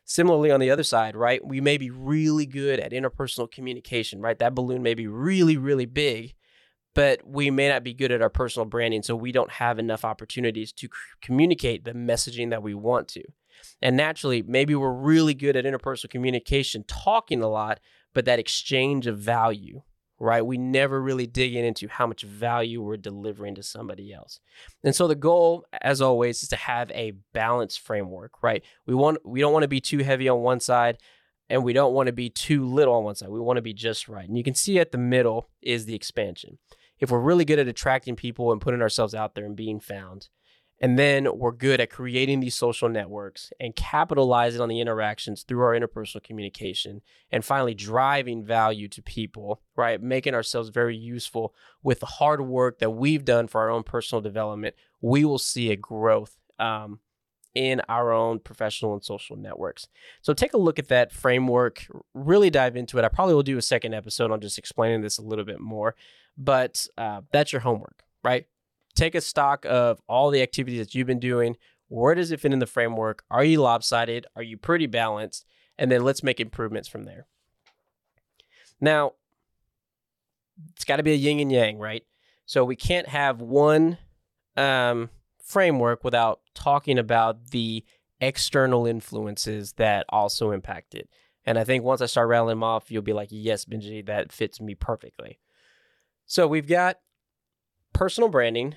Similarly, 0.04 0.50
on 0.50 0.60
the 0.60 0.72
other 0.72 0.84
side, 0.84 1.16
right, 1.16 1.46
we 1.46 1.62
may 1.62 1.78
be 1.78 1.90
really 1.92 2.46
good 2.46 2.80
at 2.80 2.92
interpersonal 2.92 3.50
communication, 3.50 4.20
right? 4.20 4.40
That 4.40 4.56
balloon 4.56 4.82
may 4.82 4.96
be 4.96 5.08
really, 5.08 5.58
really 5.58 5.86
big, 5.86 6.34
but 6.94 7.22
we 7.26 7.50
may 7.50 7.70
not 7.70 7.84
be 7.84 7.94
good 7.94 8.12
at 8.12 8.22
our 8.22 8.30
personal 8.30 8.66
branding. 8.66 9.04
So 9.04 9.16
we 9.16 9.32
don't 9.32 9.52
have 9.52 9.80
enough 9.80 10.06
opportunities 10.06 10.72
to 10.74 10.88
c- 10.88 10.92
communicate 11.22 11.86
the 11.86 11.94
messaging 11.94 12.50
that 12.52 12.64
we 12.64 12.74
want 12.74 13.08
to. 13.10 13.24
And 13.82 13.98
naturally, 13.98 14.42
maybe 14.42 14.76
we're 14.76 14.92
really 14.92 15.34
good 15.34 15.56
at 15.56 15.66
interpersonal 15.66 16.10
communication, 16.10 16.84
talking 16.88 17.42
a 17.42 17.48
lot, 17.48 17.80
but 18.14 18.26
that 18.26 18.40
exchange 18.40 19.08
of 19.08 19.18
value, 19.18 19.82
right? 20.20 20.46
We 20.46 20.58
never 20.58 21.02
really 21.02 21.28
dig 21.28 21.56
into 21.56 21.88
how 21.88 22.08
much 22.08 22.24
value 22.24 22.82
we're 22.82 22.98
delivering 22.98 23.56
to 23.56 23.64
somebody 23.64 24.14
else. 24.14 24.40
And 24.84 24.96
so 24.96 25.08
the 25.08 25.16
goal, 25.16 25.66
as 25.82 26.02
always, 26.02 26.44
is 26.44 26.50
to 26.50 26.56
have 26.56 26.92
a 26.92 27.14
balanced 27.34 27.80
framework, 27.80 28.44
right? 28.44 28.64
We 28.86 28.96
want 28.96 29.26
we 29.26 29.40
don't 29.40 29.54
want 29.54 29.64
to 29.64 29.70
be 29.70 29.82
too 29.82 30.00
heavy 30.00 30.28
on 30.30 30.42
one 30.42 30.60
side 30.60 30.98
and 31.50 31.64
we 31.64 31.74
don't 31.74 31.94
want 31.94 32.08
to 32.08 32.14
be 32.14 32.30
too 32.30 32.66
little 32.66 32.96
on 32.96 33.04
one 33.04 33.16
side. 33.16 33.30
We 33.30 33.40
want 33.40 33.58
to 33.58 33.62
be 33.62 33.74
just 33.74 34.08
right. 34.08 34.28
And 34.28 34.38
you 34.38 34.44
can 34.44 34.56
see 34.56 34.80
at 34.80 34.92
the 34.92 34.98
middle 34.98 35.50
is 35.62 35.86
the 35.86 35.96
expansion. 35.96 36.58
If 37.04 37.12
we're 37.12 37.20
really 37.20 37.44
good 37.44 37.60
at 37.60 37.68
attracting 37.68 38.16
people 38.16 38.54
and 38.54 38.62
putting 38.62 38.82
ourselves 38.82 39.14
out 39.14 39.36
there 39.36 39.44
and 39.44 39.58
being 39.58 39.82
found, 39.82 40.30
and 40.80 40.98
then 40.98 41.28
we're 41.38 41.52
good 41.52 41.82
at 41.82 41.90
creating 41.90 42.40
these 42.40 42.56
social 42.56 42.88
networks 42.88 43.52
and 43.60 43.76
capitalizing 43.76 44.62
on 44.62 44.70
the 44.70 44.80
interactions 44.80 45.44
through 45.44 45.64
our 45.64 45.78
interpersonal 45.78 46.24
communication 46.24 47.02
and 47.30 47.44
finally 47.44 47.74
driving 47.74 48.42
value 48.42 48.88
to 48.88 49.02
people, 49.02 49.62
right? 49.76 50.02
Making 50.02 50.34
ourselves 50.34 50.70
very 50.70 50.96
useful 50.96 51.54
with 51.84 52.00
the 52.00 52.06
hard 52.06 52.40
work 52.40 52.80
that 52.80 52.92
we've 52.92 53.26
done 53.26 53.50
for 53.50 53.60
our 53.60 53.70
own 53.70 53.84
personal 53.84 54.22
development. 54.22 54.74
We 55.02 55.26
will 55.26 55.40
see 55.40 55.72
a 55.72 55.76
growth 55.76 56.38
um, 56.58 57.00
in 57.54 57.82
our 57.90 58.14
own 58.14 58.40
professional 58.40 58.94
and 58.94 59.04
social 59.04 59.36
networks. 59.36 59.88
So 60.22 60.34
take 60.34 60.54
a 60.54 60.58
look 60.58 60.80
at 60.80 60.88
that 60.88 61.12
framework, 61.12 61.86
really 62.14 62.50
dive 62.50 62.78
into 62.78 62.98
it. 62.98 63.04
I 63.04 63.10
probably 63.10 63.36
will 63.36 63.44
do 63.44 63.58
a 63.58 63.62
second 63.62 63.94
episode 63.94 64.32
on 64.32 64.40
just 64.40 64.58
explaining 64.58 65.02
this 65.02 65.18
a 65.18 65.22
little 65.22 65.46
bit 65.46 65.60
more, 65.60 65.96
but 66.38 66.88
uh, 66.98 67.22
that's 67.32 67.52
your 67.52 67.62
homework, 67.62 68.04
right? 68.24 68.46
take 68.96 69.16
a 69.16 69.22
stock 69.22 69.66
of 69.68 70.02
all 70.08 70.30
the 70.30 70.42
activities 70.42 70.80
that 70.80 70.96
you've 70.96 71.08
been 71.08 71.20
doing. 71.20 71.58
Where 71.88 72.16
does 72.16 72.32
it 72.32 72.40
fit 72.40 72.54
in 72.54 72.60
the 72.60 72.66
framework? 72.66 73.24
Are 73.30 73.44
you 73.44 73.62
lopsided? 73.62 74.26
Are 74.36 74.44
you 74.44 74.58
pretty 74.58 74.88
balanced? 74.88 75.46
And 75.78 75.92
then 75.92 76.04
let's 76.04 76.24
make 76.24 76.40
improvements 76.40 76.88
from 76.88 77.04
there. 77.04 77.28
Now, 78.80 79.14
it's 80.76 80.86
got 80.86 80.98
to 80.98 81.04
be 81.04 81.14
a 81.14 81.16
yin 81.16 81.40
and 81.40 81.52
yang, 81.52 81.80
right? 81.80 82.04
So 82.46 82.64
we 82.64 82.76
can't 82.76 83.08
have 83.08 83.42
one 83.42 83.98
um, 84.56 85.10
framework 85.44 86.04
without 86.04 86.42
talking 86.54 87.00
about 87.00 87.52
the 87.52 87.84
external 88.20 88.86
influences 88.86 89.74
that 89.74 90.06
also 90.10 90.52
impact 90.52 90.96
it. 90.96 91.10
And 91.46 91.58
I 91.58 91.64
think 91.64 91.84
once 91.84 92.02
I 92.02 92.06
start 92.06 92.30
rattling 92.30 92.52
them 92.52 92.64
off, 92.64 92.92
you'll 92.92 93.02
be 93.02 93.14
like, 93.14 93.30
yes, 93.32 93.66
Benji, 93.66 94.06
that 94.06 94.32
fits 94.32 94.62
me 94.62 94.76
perfectly. 94.76 95.40
So 96.26 96.48
we've 96.48 96.68
got 96.68 96.98
personal 97.94 98.30
branding, 98.30 98.76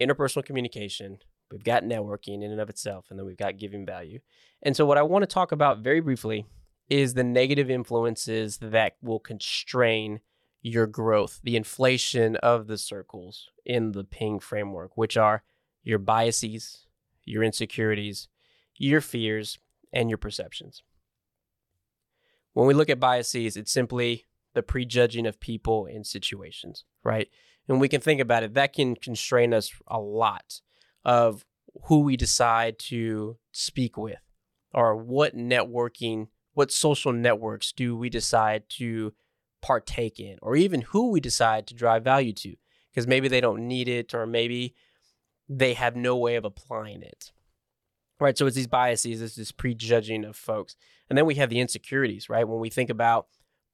interpersonal 0.00 0.44
communication, 0.44 1.18
we've 1.50 1.64
got 1.64 1.82
networking 1.82 2.42
in 2.42 2.50
and 2.50 2.60
of 2.60 2.68
itself, 2.68 3.06
and 3.10 3.18
then 3.18 3.26
we've 3.26 3.36
got 3.36 3.58
giving 3.58 3.84
value. 3.84 4.20
And 4.62 4.76
so, 4.76 4.86
what 4.86 4.98
I 4.98 5.02
want 5.02 5.22
to 5.22 5.26
talk 5.26 5.52
about 5.52 5.80
very 5.80 6.00
briefly 6.00 6.46
is 6.88 7.14
the 7.14 7.24
negative 7.24 7.70
influences 7.70 8.58
that 8.58 8.96
will 9.02 9.20
constrain 9.20 10.20
your 10.62 10.86
growth, 10.86 11.40
the 11.42 11.56
inflation 11.56 12.36
of 12.36 12.66
the 12.66 12.78
circles 12.78 13.48
in 13.64 13.92
the 13.92 14.04
ping 14.04 14.40
framework, 14.40 14.96
which 14.96 15.16
are 15.16 15.42
your 15.82 15.98
biases, 15.98 16.86
your 17.24 17.42
insecurities, 17.42 18.28
your 18.76 19.00
fears, 19.00 19.58
and 19.92 20.08
your 20.08 20.18
perceptions. 20.18 20.82
When 22.52 22.66
we 22.66 22.74
look 22.74 22.90
at 22.90 23.00
biases, 23.00 23.56
it's 23.56 23.70
simply 23.70 24.26
the 24.54 24.62
prejudging 24.62 25.26
of 25.26 25.40
people 25.40 25.86
and 25.86 26.06
situations, 26.06 26.84
right? 27.04 27.28
and 27.68 27.80
we 27.80 27.88
can 27.88 28.00
think 28.00 28.20
about 28.20 28.42
it, 28.42 28.54
that 28.54 28.72
can 28.72 28.96
constrain 28.96 29.52
us 29.52 29.70
a 29.86 30.00
lot 30.00 30.60
of 31.04 31.44
who 31.84 32.00
we 32.00 32.16
decide 32.16 32.78
to 32.78 33.36
speak 33.52 33.96
with 33.96 34.18
or 34.72 34.96
what 34.96 35.36
networking, 35.36 36.28
what 36.54 36.72
social 36.72 37.12
networks 37.12 37.72
do 37.72 37.96
we 37.96 38.08
decide 38.08 38.64
to 38.68 39.12
partake 39.60 40.18
in, 40.18 40.38
or 40.40 40.56
even 40.56 40.80
who 40.80 41.10
we 41.10 41.20
decide 41.20 41.66
to 41.66 41.74
drive 41.74 42.04
value 42.04 42.32
to, 42.32 42.54
because 42.90 43.06
maybe 43.06 43.28
they 43.28 43.40
don't 43.40 43.66
need 43.66 43.88
it 43.88 44.14
or 44.14 44.26
maybe 44.26 44.74
they 45.48 45.74
have 45.74 45.94
no 45.94 46.16
way 46.16 46.36
of 46.36 46.44
applying 46.44 47.02
it. 47.02 47.32
Right. 48.20 48.36
So 48.36 48.46
it's 48.46 48.56
these 48.56 48.66
biases, 48.66 49.22
it's 49.22 49.36
this 49.36 49.52
prejudging 49.52 50.24
of 50.24 50.36
folks. 50.36 50.74
And 51.08 51.16
then 51.16 51.24
we 51.24 51.36
have 51.36 51.50
the 51.50 51.60
insecurities, 51.60 52.28
right? 52.28 52.48
When 52.48 52.58
we 52.58 52.68
think 52.68 52.90
about 52.90 53.28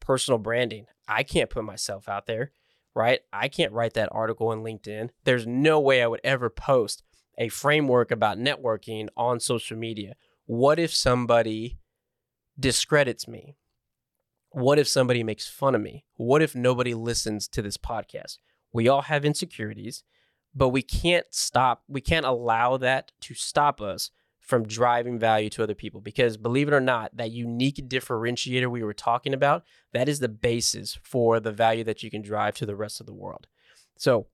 personal 0.04 0.38
branding, 0.38 0.86
I 1.08 1.22
can't 1.22 1.50
put 1.50 1.64
myself 1.64 2.08
out 2.08 2.26
there 2.26 2.52
right? 2.94 3.20
I 3.32 3.48
can't 3.48 3.72
write 3.72 3.94
that 3.94 4.08
article 4.12 4.52
in 4.52 4.60
LinkedIn. 4.60 5.10
There's 5.24 5.46
no 5.46 5.80
way 5.80 6.02
I 6.02 6.06
would 6.06 6.20
ever 6.22 6.48
post 6.48 7.02
a 7.36 7.48
framework 7.48 8.10
about 8.10 8.38
networking 8.38 9.08
on 9.16 9.40
social 9.40 9.76
media. 9.76 10.14
What 10.46 10.78
if 10.78 10.94
somebody 10.94 11.78
discredits 12.58 13.26
me? 13.26 13.56
What 14.50 14.78
if 14.78 14.86
somebody 14.86 15.24
makes 15.24 15.48
fun 15.48 15.74
of 15.74 15.80
me? 15.80 16.04
What 16.14 16.42
if 16.42 16.54
nobody 16.54 16.94
listens 16.94 17.48
to 17.48 17.62
this 17.62 17.76
podcast? 17.76 18.38
We 18.72 18.86
all 18.86 19.02
have 19.02 19.24
insecurities, 19.24 20.04
but 20.54 20.68
we 20.68 20.82
can't 20.82 21.26
stop, 21.30 21.82
we 21.88 22.00
can't 22.00 22.26
allow 22.26 22.76
that 22.76 23.10
to 23.22 23.34
stop 23.34 23.80
us 23.80 24.10
from 24.44 24.66
driving 24.66 25.18
value 25.18 25.48
to 25.48 25.62
other 25.62 25.74
people 25.74 26.00
because 26.00 26.36
believe 26.36 26.68
it 26.68 26.74
or 26.74 26.80
not 26.80 27.16
that 27.16 27.30
unique 27.30 27.88
differentiator 27.88 28.70
we 28.70 28.82
were 28.82 28.94
talking 28.94 29.32
about 29.32 29.64
that 29.92 30.08
is 30.08 30.20
the 30.20 30.28
basis 30.28 30.98
for 31.02 31.40
the 31.40 31.52
value 31.52 31.84
that 31.84 32.02
you 32.02 32.10
can 32.10 32.22
drive 32.22 32.54
to 32.54 32.66
the 32.66 32.76
rest 32.76 33.00
of 33.00 33.06
the 33.06 33.14
world 33.14 33.46
so 33.96 34.26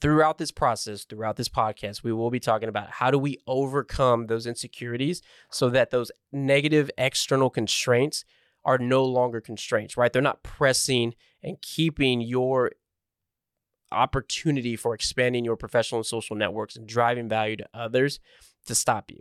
throughout 0.00 0.38
this 0.38 0.50
process, 0.50 1.04
throughout 1.04 1.36
this 1.36 1.48
podcast, 1.48 2.02
we 2.02 2.12
will 2.12 2.30
be 2.30 2.40
talking 2.40 2.68
about 2.68 2.90
how 2.90 3.10
do 3.10 3.18
we 3.18 3.38
overcome 3.46 4.26
those 4.26 4.46
insecurities 4.46 5.22
so 5.50 5.68
that 5.70 5.90
those 5.90 6.10
negative 6.32 6.90
external 6.98 7.50
constraints 7.50 8.24
are 8.64 8.78
no 8.78 9.04
longer 9.04 9.40
constraints, 9.40 9.96
right? 9.96 10.12
They're 10.12 10.22
not 10.22 10.42
pressing 10.42 11.14
and 11.42 11.60
keeping 11.60 12.20
your 12.20 12.72
opportunity 13.92 14.74
for 14.74 14.94
expanding 14.94 15.44
your 15.44 15.56
professional 15.56 16.00
and 16.00 16.06
social 16.06 16.34
networks 16.34 16.76
and 16.76 16.86
driving 16.86 17.28
value 17.28 17.56
to 17.56 17.68
others 17.74 18.18
to 18.66 18.74
stop 18.74 19.10
you. 19.10 19.20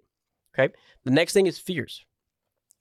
Okay. 0.57 0.73
The 1.03 1.11
next 1.11 1.33
thing 1.33 1.47
is 1.47 1.57
fears. 1.57 2.05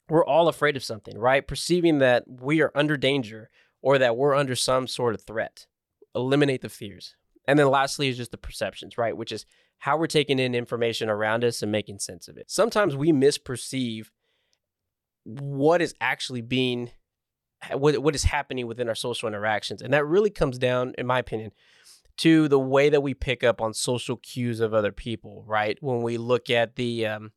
We're 0.08 0.24
all 0.24 0.48
afraid 0.48 0.76
of 0.76 0.84
something, 0.84 1.16
right? 1.18 1.46
Perceiving 1.46 1.98
that 1.98 2.24
we 2.28 2.60
are 2.60 2.72
under 2.74 2.96
danger 2.96 3.50
or 3.80 3.98
that 3.98 4.16
we're 4.16 4.34
under 4.34 4.54
some 4.54 4.86
sort 4.86 5.14
of 5.14 5.22
threat. 5.22 5.66
Eliminate 6.14 6.60
the 6.60 6.68
fears. 6.68 7.16
And 7.46 7.58
then 7.58 7.68
lastly 7.68 8.08
is 8.08 8.16
just 8.16 8.30
the 8.30 8.36
perceptions, 8.36 8.98
right? 8.98 9.16
Which 9.16 9.32
is 9.32 9.46
how 9.78 9.96
we're 9.96 10.06
taking 10.06 10.38
in 10.38 10.54
information 10.54 11.08
around 11.08 11.44
us 11.44 11.62
and 11.62 11.72
making 11.72 11.98
sense 11.98 12.28
of 12.28 12.36
it. 12.36 12.50
Sometimes 12.50 12.94
we 12.94 13.10
misperceive 13.10 14.10
what 15.24 15.80
is 15.80 15.94
actually 16.00 16.42
being 16.42 16.90
what, 17.72 17.98
what 17.98 18.14
is 18.14 18.24
happening 18.24 18.66
within 18.66 18.88
our 18.88 18.94
social 18.94 19.28
interactions. 19.28 19.82
And 19.82 19.92
that 19.92 20.06
really 20.06 20.30
comes 20.30 20.58
down, 20.58 20.94
in 20.98 21.06
my 21.06 21.18
opinion, 21.18 21.52
to 22.18 22.48
the 22.48 22.58
way 22.58 22.90
that 22.90 23.02
we 23.02 23.14
pick 23.14 23.42
up 23.44 23.60
on 23.60 23.72
social 23.72 24.16
cues 24.16 24.60
of 24.60 24.74
other 24.74 24.92
people, 24.92 25.44
right? 25.46 25.78
When 25.80 26.02
we 26.02 26.18
look 26.18 26.50
at 26.50 26.76
the 26.76 27.06
um, 27.06 27.32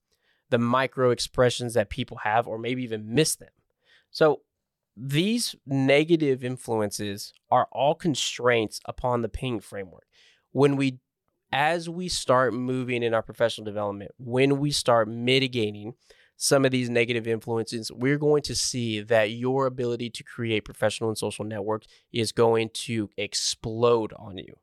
the 0.50 0.58
micro 0.58 1.12
expressions 1.12 1.74
that 1.74 1.90
people 1.90 2.18
have, 2.18 2.48
or 2.48 2.58
maybe 2.58 2.84
even 2.84 3.14
miss 3.14 3.36
them. 3.36 3.50
So 4.12 4.42
these 4.96 5.56
negative 5.66 6.44
influences 6.44 7.34
are 7.52 7.68
all 7.72 7.96
constraints 7.96 8.80
upon 8.86 9.22
the 9.22 9.30
ping 9.30 9.60
framework. 9.60 10.06
When 10.52 10.76
we 10.76 11.00
as 11.52 11.88
we 11.88 12.10
start 12.10 12.54
moving 12.54 13.04
in 13.04 13.14
our 13.14 13.22
professional 13.22 13.66
development, 13.66 14.12
when 14.18 14.60
we 14.60 14.72
start 14.72 15.08
mitigating 15.08 15.94
some 16.36 16.66
of 16.66 16.72
these 16.72 16.90
negative 16.90 17.28
influences, 17.28 17.92
we're 17.94 18.18
going 18.18 18.42
to 18.42 18.56
see 18.56 19.00
that 19.00 19.32
your 19.32 19.66
ability 19.66 20.10
to 20.10 20.24
create 20.24 20.66
professional 20.66 21.10
and 21.10 21.18
social 21.18 21.46
networks 21.46 21.88
is 22.12 22.34
going 22.34 22.70
to 22.74 23.10
explode 23.18 24.12
on 24.18 24.38
you 24.38 24.56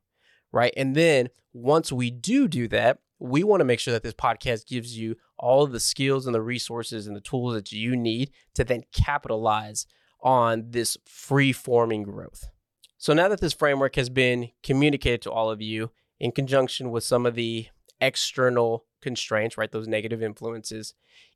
right? 0.53 0.73
And 0.77 0.95
then 0.95 1.27
once 1.51 1.91
we 1.91 2.11
do 2.11 2.47
do 2.47 2.69
that, 2.69 2.99
we 3.23 3.41
want 3.41 3.61
to 3.61 3.65
make 3.65 3.79
sure 3.79 3.93
that 3.93 4.03
this 4.03 4.13
podcast 4.13 4.67
gives 4.67 4.97
you 4.97 5.15
all 5.37 5.63
of 5.63 5.71
the 5.71 5.79
skills 5.79 6.25
and 6.25 6.35
the 6.35 6.41
resources 6.41 7.07
and 7.07 7.15
the 7.15 7.21
tools 7.21 7.53
that 7.53 7.71
you 7.71 7.95
need 7.95 8.29
to 8.53 8.65
then 8.65 8.83
capitalize 8.93 9.87
on 10.21 10.65
this 10.71 10.97
free 11.05 11.53
forming 11.53 12.03
growth. 12.03 12.49
So 12.97 13.13
now 13.13 13.29
that 13.29 13.39
this 13.39 13.53
framework 13.53 13.95
has 13.95 14.09
been 14.09 14.49
communicated 14.61 15.21
to 15.21 15.31
all 15.31 15.49
of 15.49 15.61
you 15.61 15.91
in 16.19 16.33
conjunction 16.33 16.91
with 16.91 17.05
some 17.05 17.25
of 17.25 17.35
the 17.35 17.67
external 18.01 18.83
constraints, 19.01 19.57
right, 19.57 19.71
those 19.71 19.87
negative 19.87 20.21
influences, 20.21 20.93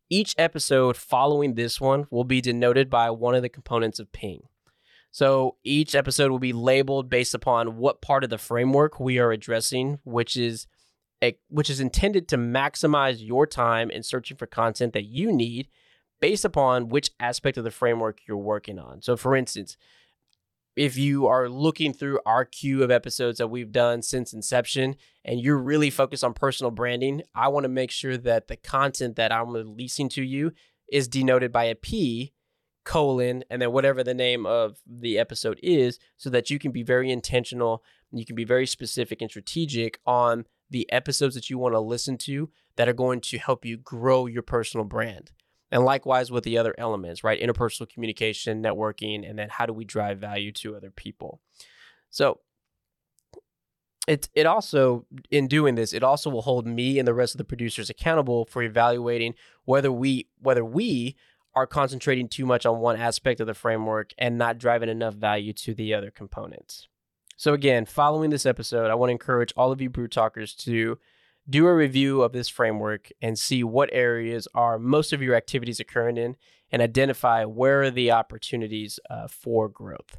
each 0.10 0.36
episode 0.38 0.97
following 0.97 1.56
this 1.56 1.80
one 1.80 2.06
will 2.12 2.26
be 2.26 2.41
denoted 2.41 2.89
by 2.89 3.12
one 3.12 3.34
of 3.34 3.43
the 3.43 3.50
components 3.50 4.00
of 4.00 4.12
ping. 4.12 4.41
So 5.12 5.56
each 5.63 5.95
episode 5.95 6.32
will 6.32 6.39
be 6.39 6.54
labeled 6.54 7.10
based 7.10 7.34
upon 7.34 7.78
what 7.78 8.02
part 8.02 8.26
of 8.26 8.30
the 8.30 8.38
framework 8.38 9.00
we 9.00 9.19
are 9.19 9.32
addressing, 9.32 10.00
which 10.04 10.36
is 10.36 10.67
Eh, 11.22 11.32
which 11.50 11.70
is 11.70 11.80
intended 11.80 12.28
to 12.28 12.38
maximize 12.38 13.26
your 13.26 13.48
time 13.48 13.90
in 13.90 14.04
searching 14.04 14.38
for 14.38 14.46
content 14.46 14.94
that 14.94 15.06
you 15.06 15.32
need 15.32 15.68
based 16.22 16.46
upon 16.46 16.90
which 16.90 17.10
aspect 17.20 17.58
of 17.58 17.64
the 17.64 17.72
framework 17.72 18.20
you're 18.28 18.38
working 18.38 18.78
on. 18.78 19.02
So 19.02 19.18
for 19.18 19.36
instance, 19.36 19.78
if 20.76 20.96
you 20.96 21.26
are 21.26 21.50
looking 21.50 21.92
through 21.92 22.20
our 22.28 22.46
queue 22.46 22.84
of 22.84 22.92
episodes 22.92 23.40
that 23.40 23.48
we've 23.48 23.72
done 23.72 24.04
since 24.04 24.32
inception 24.32 24.96
and 25.26 25.42
you're 25.42 25.58
really 25.58 25.90
focused 25.90 26.24
on 26.24 26.36
personal 26.36 26.70
branding, 26.70 27.24
I 27.34 27.48
want 27.48 27.64
to 27.64 27.70
make 27.70 27.90
sure 27.90 28.18
that 28.18 28.48
the 28.48 28.56
content 28.56 29.16
that 29.16 29.32
I'm 29.32 29.50
releasing 29.50 30.10
to 30.10 30.24
you 30.24 30.52
is 30.92 31.08
denoted 31.08 31.52
by 31.52 31.64
a 31.64 31.74
P 31.74 32.34
colon 32.86 33.44
and 33.50 33.60
then 33.60 33.72
whatever 33.72 34.04
the 34.04 34.14
name 34.14 34.46
of 34.46 34.78
the 34.86 35.18
episode 35.18 35.60
is 35.64 35.98
so 36.16 36.30
that 36.30 36.52
you 36.52 36.60
can 36.60 36.72
be 36.72 36.84
very 36.84 37.12
intentional 37.12 37.84
you 38.14 38.26
can 38.26 38.36
be 38.36 38.46
very 38.46 38.66
specific 38.66 39.22
and 39.22 39.30
strategic 39.30 40.00
on 40.06 40.46
the 40.70 40.92
episodes 40.92 41.36
that 41.36 41.50
you 41.50 41.58
want 41.58 41.74
to 41.74 41.80
listen 41.80 42.18
to 42.18 42.50
that 42.76 42.90
are 42.90 42.94
going 42.94 43.22
to 43.22 43.38
help 43.38 43.66
you 43.66 43.78
grow 43.78 44.26
your 44.26 44.42
personal 44.42 44.86
brand. 44.86 45.32
And 45.72 45.84
likewise 45.84 46.32
with 46.32 46.44
the 46.44 46.58
other 46.58 46.74
elements 46.78 47.24
right? 47.24 47.42
Interpersonal 47.42 47.90
communication 47.90 48.64
networking 48.64 49.30
and 49.30 49.38
then 49.38 49.50
how 49.50 49.66
do 49.66 49.74
we 49.74 49.86
drive 49.86 50.20
value 50.20 50.52
to 50.54 50.76
other 50.76 50.92
people? 50.92 51.42
So 52.10 52.40
it 54.08 54.30
it 54.34 54.46
also 54.46 55.06
in 55.30 55.48
doing 55.48 55.76
this 55.76 55.92
it 55.92 56.04
also 56.04 56.30
will 56.30 56.42
hold 56.42 56.66
me 56.66 56.98
and 56.98 57.08
the 57.08 57.14
rest 57.14 57.34
of 57.34 57.40
the 57.40 57.44
producers 57.44 57.90
accountable 57.90 58.46
for 58.46 58.64
evaluating 58.64 59.34
whether 59.66 59.92
we 59.92 60.30
whether 60.40 60.64
we 60.64 61.18
are 61.54 61.68
concentrating 61.68 62.30
too 62.30 62.46
much 62.46 62.66
on 62.66 62.80
one 62.80 62.96
aspect 62.96 63.40
of 63.40 63.48
the 63.48 63.54
framework 63.54 64.14
and 64.18 64.38
not 64.38 64.60
driving 64.60 64.90
enough 64.90 65.16
value 65.16 65.52
to 65.52 65.74
the 65.74 65.92
other 65.94 66.12
components. 66.12 66.88
So, 67.39 67.54
again, 67.54 67.86
following 67.86 68.32
this 68.32 68.47
episode, 68.47 68.89
I 68.89 68.95
want 68.95 69.10
to 69.10 69.12
encourage 69.12 69.54
all 69.56 69.71
of 69.71 69.80
you 69.80 69.91
brew 69.91 70.08
talkers 70.08 70.56
to 70.56 70.97
do 71.47 71.67
a 71.67 71.76
review 71.76 72.23
of 72.23 72.34
this 72.34 72.50
framework 72.50 73.12
and 73.21 73.38
see 73.38 73.63
what 73.63 73.89
areas 73.93 74.47
are 74.56 74.80
most 74.80 75.13
of 75.13 75.21
your 75.21 75.36
activities 75.36 75.80
occurring 75.80 76.17
in 76.17 76.36
and 76.71 76.82
identify 76.82 77.45
where 77.45 77.84
are 77.84 77.91
the 77.91 78.12
opportunities 78.12 79.00
uh, 79.12 79.28
for 79.28 79.69
growth. 79.69 80.17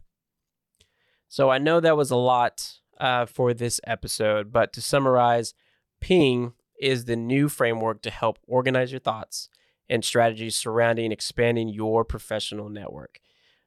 So, 1.28 1.50
I 1.50 1.58
know 1.58 1.80
that 1.80 1.96
was 1.96 2.12
a 2.12 2.16
lot 2.16 2.78
uh, 3.00 3.26
for 3.26 3.52
this 3.52 3.80
episode, 3.84 4.52
but 4.52 4.72
to 4.74 4.80
summarize, 4.80 5.54
Ping 6.00 6.52
is 6.80 7.06
the 7.06 7.16
new 7.16 7.48
framework 7.48 8.00
to 8.02 8.10
help 8.10 8.38
organize 8.46 8.92
your 8.92 9.00
thoughts 9.00 9.48
and 9.90 10.04
strategies 10.04 10.56
surrounding 10.56 11.10
expanding 11.10 11.68
your 11.68 12.04
professional 12.04 12.68
network. 12.68 13.18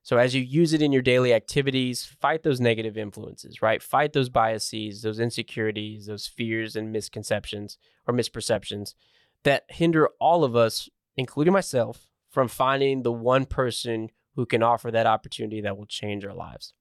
So, 0.03 0.17
as 0.17 0.33
you 0.33 0.41
use 0.41 0.73
it 0.73 0.81
in 0.81 0.91
your 0.91 1.03
daily 1.03 1.33
activities, 1.33 2.03
fight 2.03 2.41
those 2.41 2.59
negative 2.59 2.97
influences, 2.97 3.61
right? 3.61 3.83
Fight 3.83 4.13
those 4.13 4.29
biases, 4.29 5.03
those 5.03 5.19
insecurities, 5.19 6.07
those 6.07 6.25
fears 6.25 6.75
and 6.75 6.91
misconceptions 6.91 7.77
or 8.07 8.13
misperceptions 8.13 8.95
that 9.43 9.65
hinder 9.69 10.09
all 10.19 10.43
of 10.43 10.55
us, 10.55 10.89
including 11.17 11.53
myself, 11.53 12.07
from 12.29 12.47
finding 12.47 13.03
the 13.03 13.11
one 13.11 13.45
person 13.45 14.09
who 14.35 14.45
can 14.45 14.63
offer 14.63 14.89
that 14.89 15.05
opportunity 15.05 15.61
that 15.61 15.77
will 15.77 15.85
change 15.85 16.25
our 16.25 16.33
lives. 16.33 16.73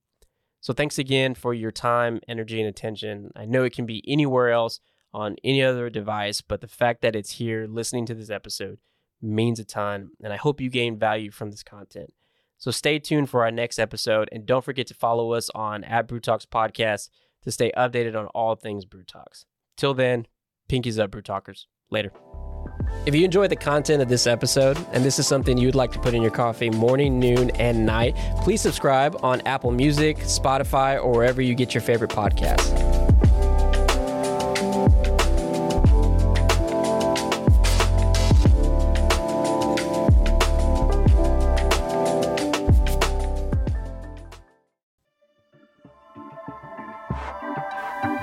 So, 0.61 0.72
thanks 0.72 0.98
again 0.98 1.35
for 1.35 1.52
your 1.52 1.70
time, 1.70 2.20
energy, 2.26 2.59
and 2.59 2.68
attention. 2.68 3.33
I 3.37 3.44
know 3.44 3.64
it 3.64 3.74
can 3.74 3.85
be 3.87 4.02
anywhere 4.09 4.50
else 4.50 4.80
on 5.12 5.37
any 5.44 5.62
other 5.62 5.90
device, 5.90 6.40
but 6.40 6.62
the 6.62 6.68
fact 6.68 7.02
that 7.02 7.16
it's 7.16 7.33
here 7.33 7.66
listening 7.68 8.06
to 8.06 8.14
this 8.14 8.30
episode 8.30 8.78
means 9.20 9.59
a 9.59 9.64
ton. 9.64 10.11
And 10.22 10.33
I 10.33 10.37
hope 10.37 10.61
you 10.61 10.70
gain 10.70 10.98
value 10.98 11.30
from 11.30 11.50
this 11.50 11.62
content. 11.62 12.14
So 12.61 12.70
stay 12.70 12.99
tuned 12.99 13.31
for 13.31 13.42
our 13.42 13.51
next 13.51 13.79
episode. 13.79 14.29
And 14.31 14.46
don't 14.46 14.64
forget 14.64 14.87
to 14.88 14.94
follow 14.94 15.33
us 15.33 15.51
on 15.55 15.83
at 15.83 16.07
Brew 16.07 16.20
Talks 16.20 16.46
Podcast 16.46 17.09
to 17.42 17.51
stay 17.51 17.73
updated 17.77 18.16
on 18.16 18.27
all 18.27 18.55
things 18.55 18.85
Brew 18.85 19.03
Talks. 19.03 19.46
Till 19.77 19.94
then, 19.94 20.27
pinkies 20.70 20.99
up, 20.99 21.11
Brew 21.11 21.23
Talkers. 21.23 21.66
Later. 21.90 22.12
If 23.07 23.14
you 23.14 23.25
enjoyed 23.25 23.51
the 23.51 23.57
content 23.57 24.03
of 24.03 24.09
this 24.09 24.27
episode, 24.27 24.77
and 24.92 25.05
this 25.05 25.18
is 25.18 25.27
something 25.27 25.57
you'd 25.57 25.75
like 25.75 25.90
to 25.92 25.99
put 25.99 26.12
in 26.12 26.20
your 26.20 26.31
coffee 26.31 26.70
morning, 26.70 27.18
noon, 27.18 27.51
and 27.51 27.87
night, 27.87 28.14
please 28.42 28.61
subscribe 28.61 29.16
on 29.25 29.40
Apple 29.42 29.70
Music, 29.70 30.18
Spotify, 30.18 31.03
or 31.03 31.11
wherever 31.12 31.40
you 31.40 31.55
get 31.55 31.73
your 31.73 31.81
favorite 31.81 32.11
podcasts. 32.11 32.89